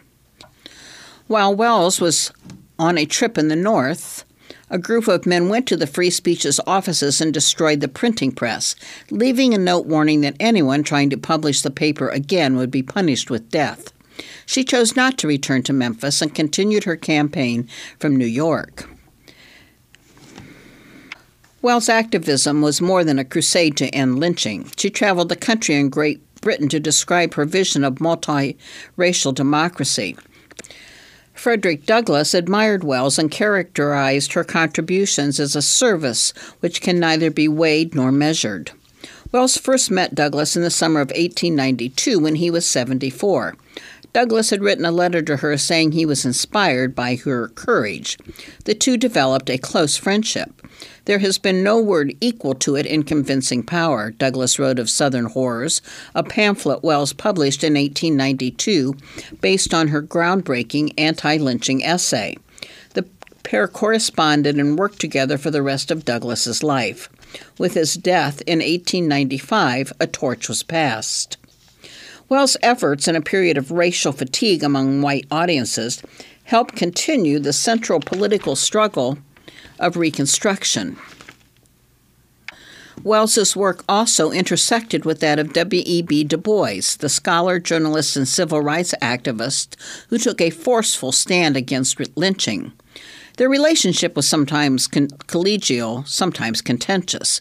[1.26, 2.32] While Wells was
[2.78, 4.24] on a trip in the North,
[4.68, 8.74] a group of men went to the Free Speech's offices and destroyed the printing press,
[9.10, 13.30] leaving a note warning that anyone trying to publish the paper again would be punished
[13.30, 13.92] with death.
[14.46, 17.68] She chose not to return to Memphis and continued her campaign
[18.00, 18.88] from New York.
[21.62, 24.70] Wells' activism was more than a crusade to end lynching.
[24.76, 30.16] She traveled the country and Great Britain to describe her vision of multiracial democracy.
[31.36, 37.46] Frederick Douglass admired Wells and characterized her contributions as a service which can neither be
[37.46, 38.72] weighed nor measured.
[39.30, 43.54] Wells first met Douglass in the summer of 1892 when he was 74.
[44.14, 48.16] Douglass had written a letter to her saying he was inspired by her courage.
[48.64, 50.55] The two developed a close friendship.
[51.06, 55.26] There has been no word equal to it in convincing power, Douglass wrote of Southern
[55.26, 55.80] Horrors,
[56.16, 58.96] a pamphlet Wells published in 1892
[59.40, 62.36] based on her groundbreaking anti lynching essay.
[62.94, 63.06] The
[63.44, 67.08] pair corresponded and worked together for the rest of Douglass's life.
[67.56, 71.36] With his death in 1895, a torch was passed.
[72.28, 76.02] Wells' efforts in a period of racial fatigue among white audiences
[76.44, 79.18] helped continue the central political struggle
[79.78, 80.96] of Reconstruction.
[83.02, 86.24] Wells's work also intersected with that of W.E.B.
[86.24, 89.76] Du Bois, the scholar, journalist, and civil rights activist
[90.08, 92.72] who took a forceful stand against lynching.
[93.36, 97.40] Their relationship was sometimes collegial, sometimes contentious.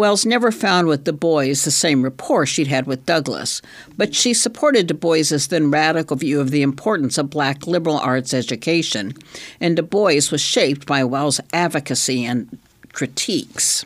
[0.00, 3.60] Wells never found with Du Bois the same rapport she'd had with Douglass,
[3.98, 8.32] but she supported Du Bois's then radical view of the importance of black liberal arts
[8.32, 9.12] education,
[9.60, 12.58] and Du Bois was shaped by Wells' advocacy and
[12.94, 13.84] critiques.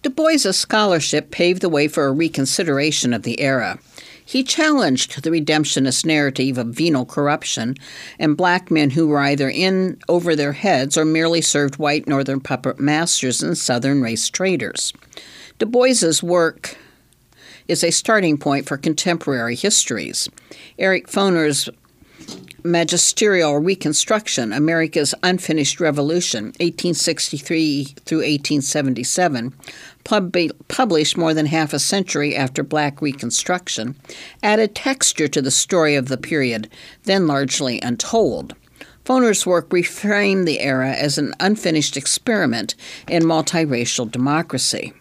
[0.00, 3.78] Du Bois's scholarship paved the way for a reconsideration of the era.
[4.28, 7.76] He challenged the redemptionist narrative of venal corruption
[8.18, 12.40] and black men who were either in over their heads or merely served white northern
[12.40, 14.92] puppet masters and southern race traders.
[15.58, 16.76] Du Bois's work
[17.68, 20.28] is a starting point for contemporary histories.
[20.76, 21.68] Eric Foner's
[22.66, 29.54] Magisterial Reconstruction, America's Unfinished Revolution, 1863 through 1877,
[30.04, 30.36] pub-
[30.68, 33.96] published more than half a century after Black Reconstruction,
[34.42, 36.68] added texture to the story of the period,
[37.04, 38.54] then largely untold.
[39.04, 42.74] Foner's work reframed the era as an unfinished experiment
[43.08, 44.92] in multiracial democracy.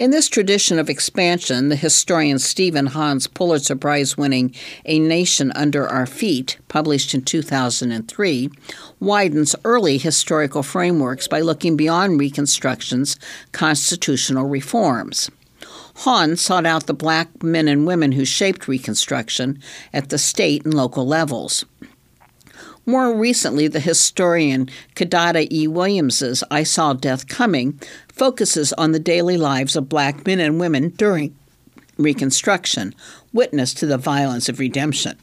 [0.00, 4.54] In this tradition of expansion, the historian Steven Hahn's Pulitzer Prize winning
[4.86, 8.48] A Nation Under Our Feet, published in 2003,
[8.98, 13.18] widens early historical frameworks by looking beyond Reconstruction's
[13.52, 15.30] constitutional reforms.
[15.96, 19.60] Hahn sought out the black men and women who shaped Reconstruction
[19.92, 21.66] at the state and local levels.
[22.90, 25.68] More recently, the historian Kidada E.
[25.68, 30.88] Williams's I Saw Death Coming focuses on the daily lives of black men and women
[30.88, 31.36] during
[31.98, 32.92] Reconstruction,
[33.32, 35.16] witness to the violence of redemption.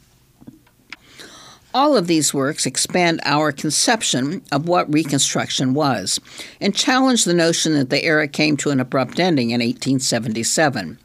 [1.74, 6.18] All of these works expand our conception of what Reconstruction was
[6.62, 10.98] and challenge the notion that the era came to an abrupt ending in 1877.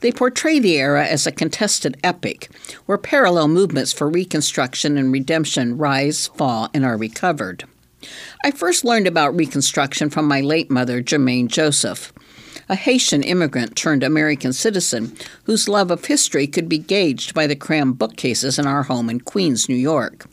[0.00, 2.48] They portray the era as a contested epic,
[2.86, 7.64] where parallel movements for reconstruction and redemption rise, fall, and are recovered.
[8.42, 12.14] I first learned about Reconstruction from my late mother, Germaine Joseph,
[12.70, 17.56] a Haitian immigrant turned American citizen whose love of history could be gauged by the
[17.56, 20.26] crammed bookcases in our home in Queens, New York.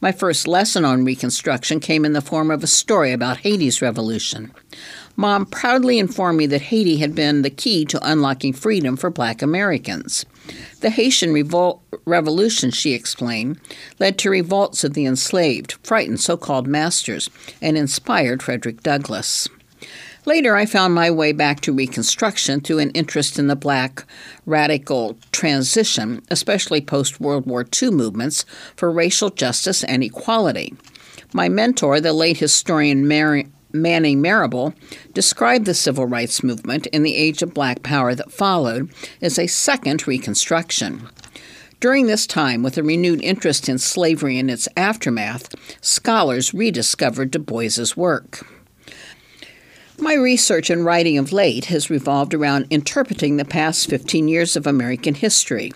[0.00, 4.52] My first lesson on Reconstruction came in the form of a story about Haiti's revolution.
[5.18, 9.42] Mom proudly informed me that Haiti had been the key to unlocking freedom for black
[9.42, 10.24] Americans.
[10.80, 13.58] The Haitian Revol- Revolution, she explained,
[13.98, 17.28] led to revolts of the enslaved, frightened so called masters,
[17.60, 19.48] and inspired Frederick Douglass.
[20.24, 24.04] Later, I found my way back to Reconstruction through an interest in the black
[24.46, 28.44] radical transition, especially post World War II movements
[28.76, 30.74] for racial justice and equality.
[31.32, 34.74] My mentor, the late historian Mary, Manning Marable
[35.12, 38.90] described the civil rights movement in the age of black power that followed
[39.20, 41.08] as a second Reconstruction.
[41.80, 47.38] During this time, with a renewed interest in slavery and its aftermath, scholars rediscovered Du
[47.38, 48.44] Bois's work.
[50.00, 54.66] My research and writing of late has revolved around interpreting the past 15 years of
[54.66, 55.72] American history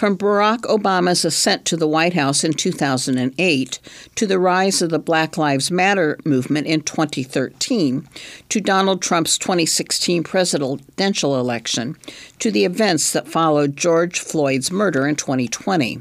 [0.00, 3.78] from Barack Obama's ascent to the White House in 2008
[4.14, 8.08] to the rise of the Black Lives Matter movement in 2013
[8.48, 11.98] to Donald Trump's 2016 presidential election
[12.38, 15.98] to the events that followed George Floyd's murder in 2020.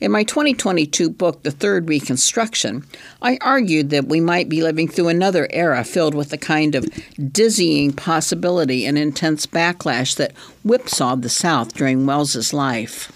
[0.00, 2.84] In my 2022 book, The Third Reconstruction,
[3.20, 6.86] I argued that we might be living through another era filled with the kind of
[7.32, 13.10] dizzying possibility and intense backlash that whipsawed the South during Wells's life.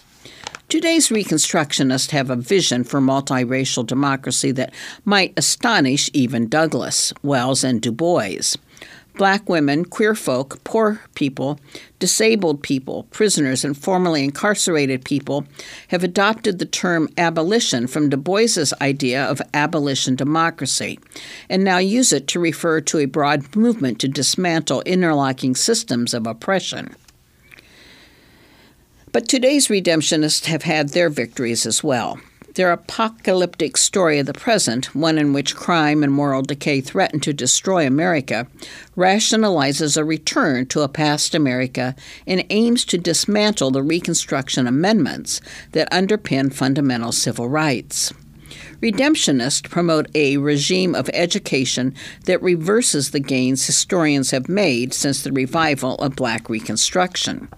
[0.69, 7.81] Today's Reconstructionists have a vision for multiracial democracy that might astonish even Douglass, Wells, and
[7.81, 8.53] Du Bois.
[9.17, 11.59] Black women, queer folk, poor people,
[11.99, 15.47] disabled people, prisoners, and formerly incarcerated people
[15.89, 21.01] have adopted the term abolition from Du Bois's idea of abolition democracy
[21.49, 26.27] and now use it to refer to a broad movement to dismantle interlocking systems of
[26.27, 26.95] oppression.
[29.11, 32.21] But today's redemptionists have had their victories as well.
[32.55, 37.33] Their apocalyptic story of the present, one in which crime and moral decay threaten to
[37.33, 38.49] destroy America,
[38.97, 41.95] rationalizes a return to a past America
[42.27, 45.41] and aims to dismantle the Reconstruction amendments
[45.73, 48.13] that underpin fundamental civil rights.
[48.83, 51.95] Redemptionists promote a regime of education
[52.25, 57.49] that reverses the gains historians have made since the revival of black Reconstruction.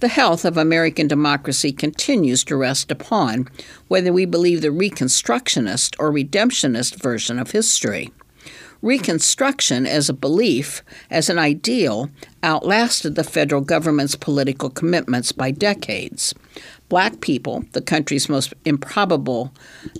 [0.00, 3.48] The health of American democracy continues to rest upon
[3.88, 8.10] whether we believe the Reconstructionist or Redemptionist version of history.
[8.80, 12.08] Reconstruction as a belief, as an ideal,
[12.42, 16.34] outlasted the federal government's political commitments by decades.
[16.88, 19.52] Black people, the country's most improbable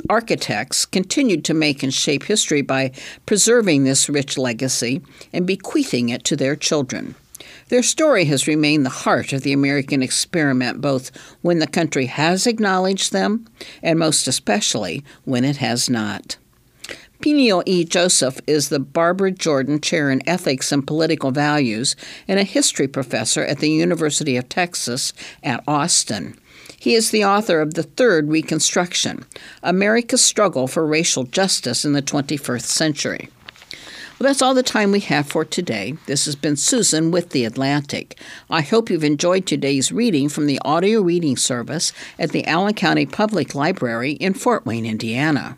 [0.08, 2.90] architects, continued to make and shape history by
[3.26, 7.16] preserving this rich legacy and bequeathing it to their children.
[7.70, 12.44] Their story has remained the heart of the American experiment, both when the country has
[12.44, 13.46] acknowledged them
[13.80, 16.36] and most especially when it has not.
[17.20, 17.84] Peniel E.
[17.84, 21.94] Joseph is the Barbara Jordan Chair in Ethics and Political Values
[22.26, 25.12] and a history professor at the University of Texas
[25.44, 26.36] at Austin.
[26.76, 29.24] He is the author of The Third Reconstruction
[29.62, 33.28] America's Struggle for Racial Justice in the 21st Century.
[34.20, 35.94] Well, that's all the time we have for today.
[36.04, 38.18] This has been Susan with The Atlantic.
[38.50, 43.06] I hope you've enjoyed today's reading from the audio reading service at the Allen County
[43.06, 45.56] Public Library in Fort Wayne, Indiana.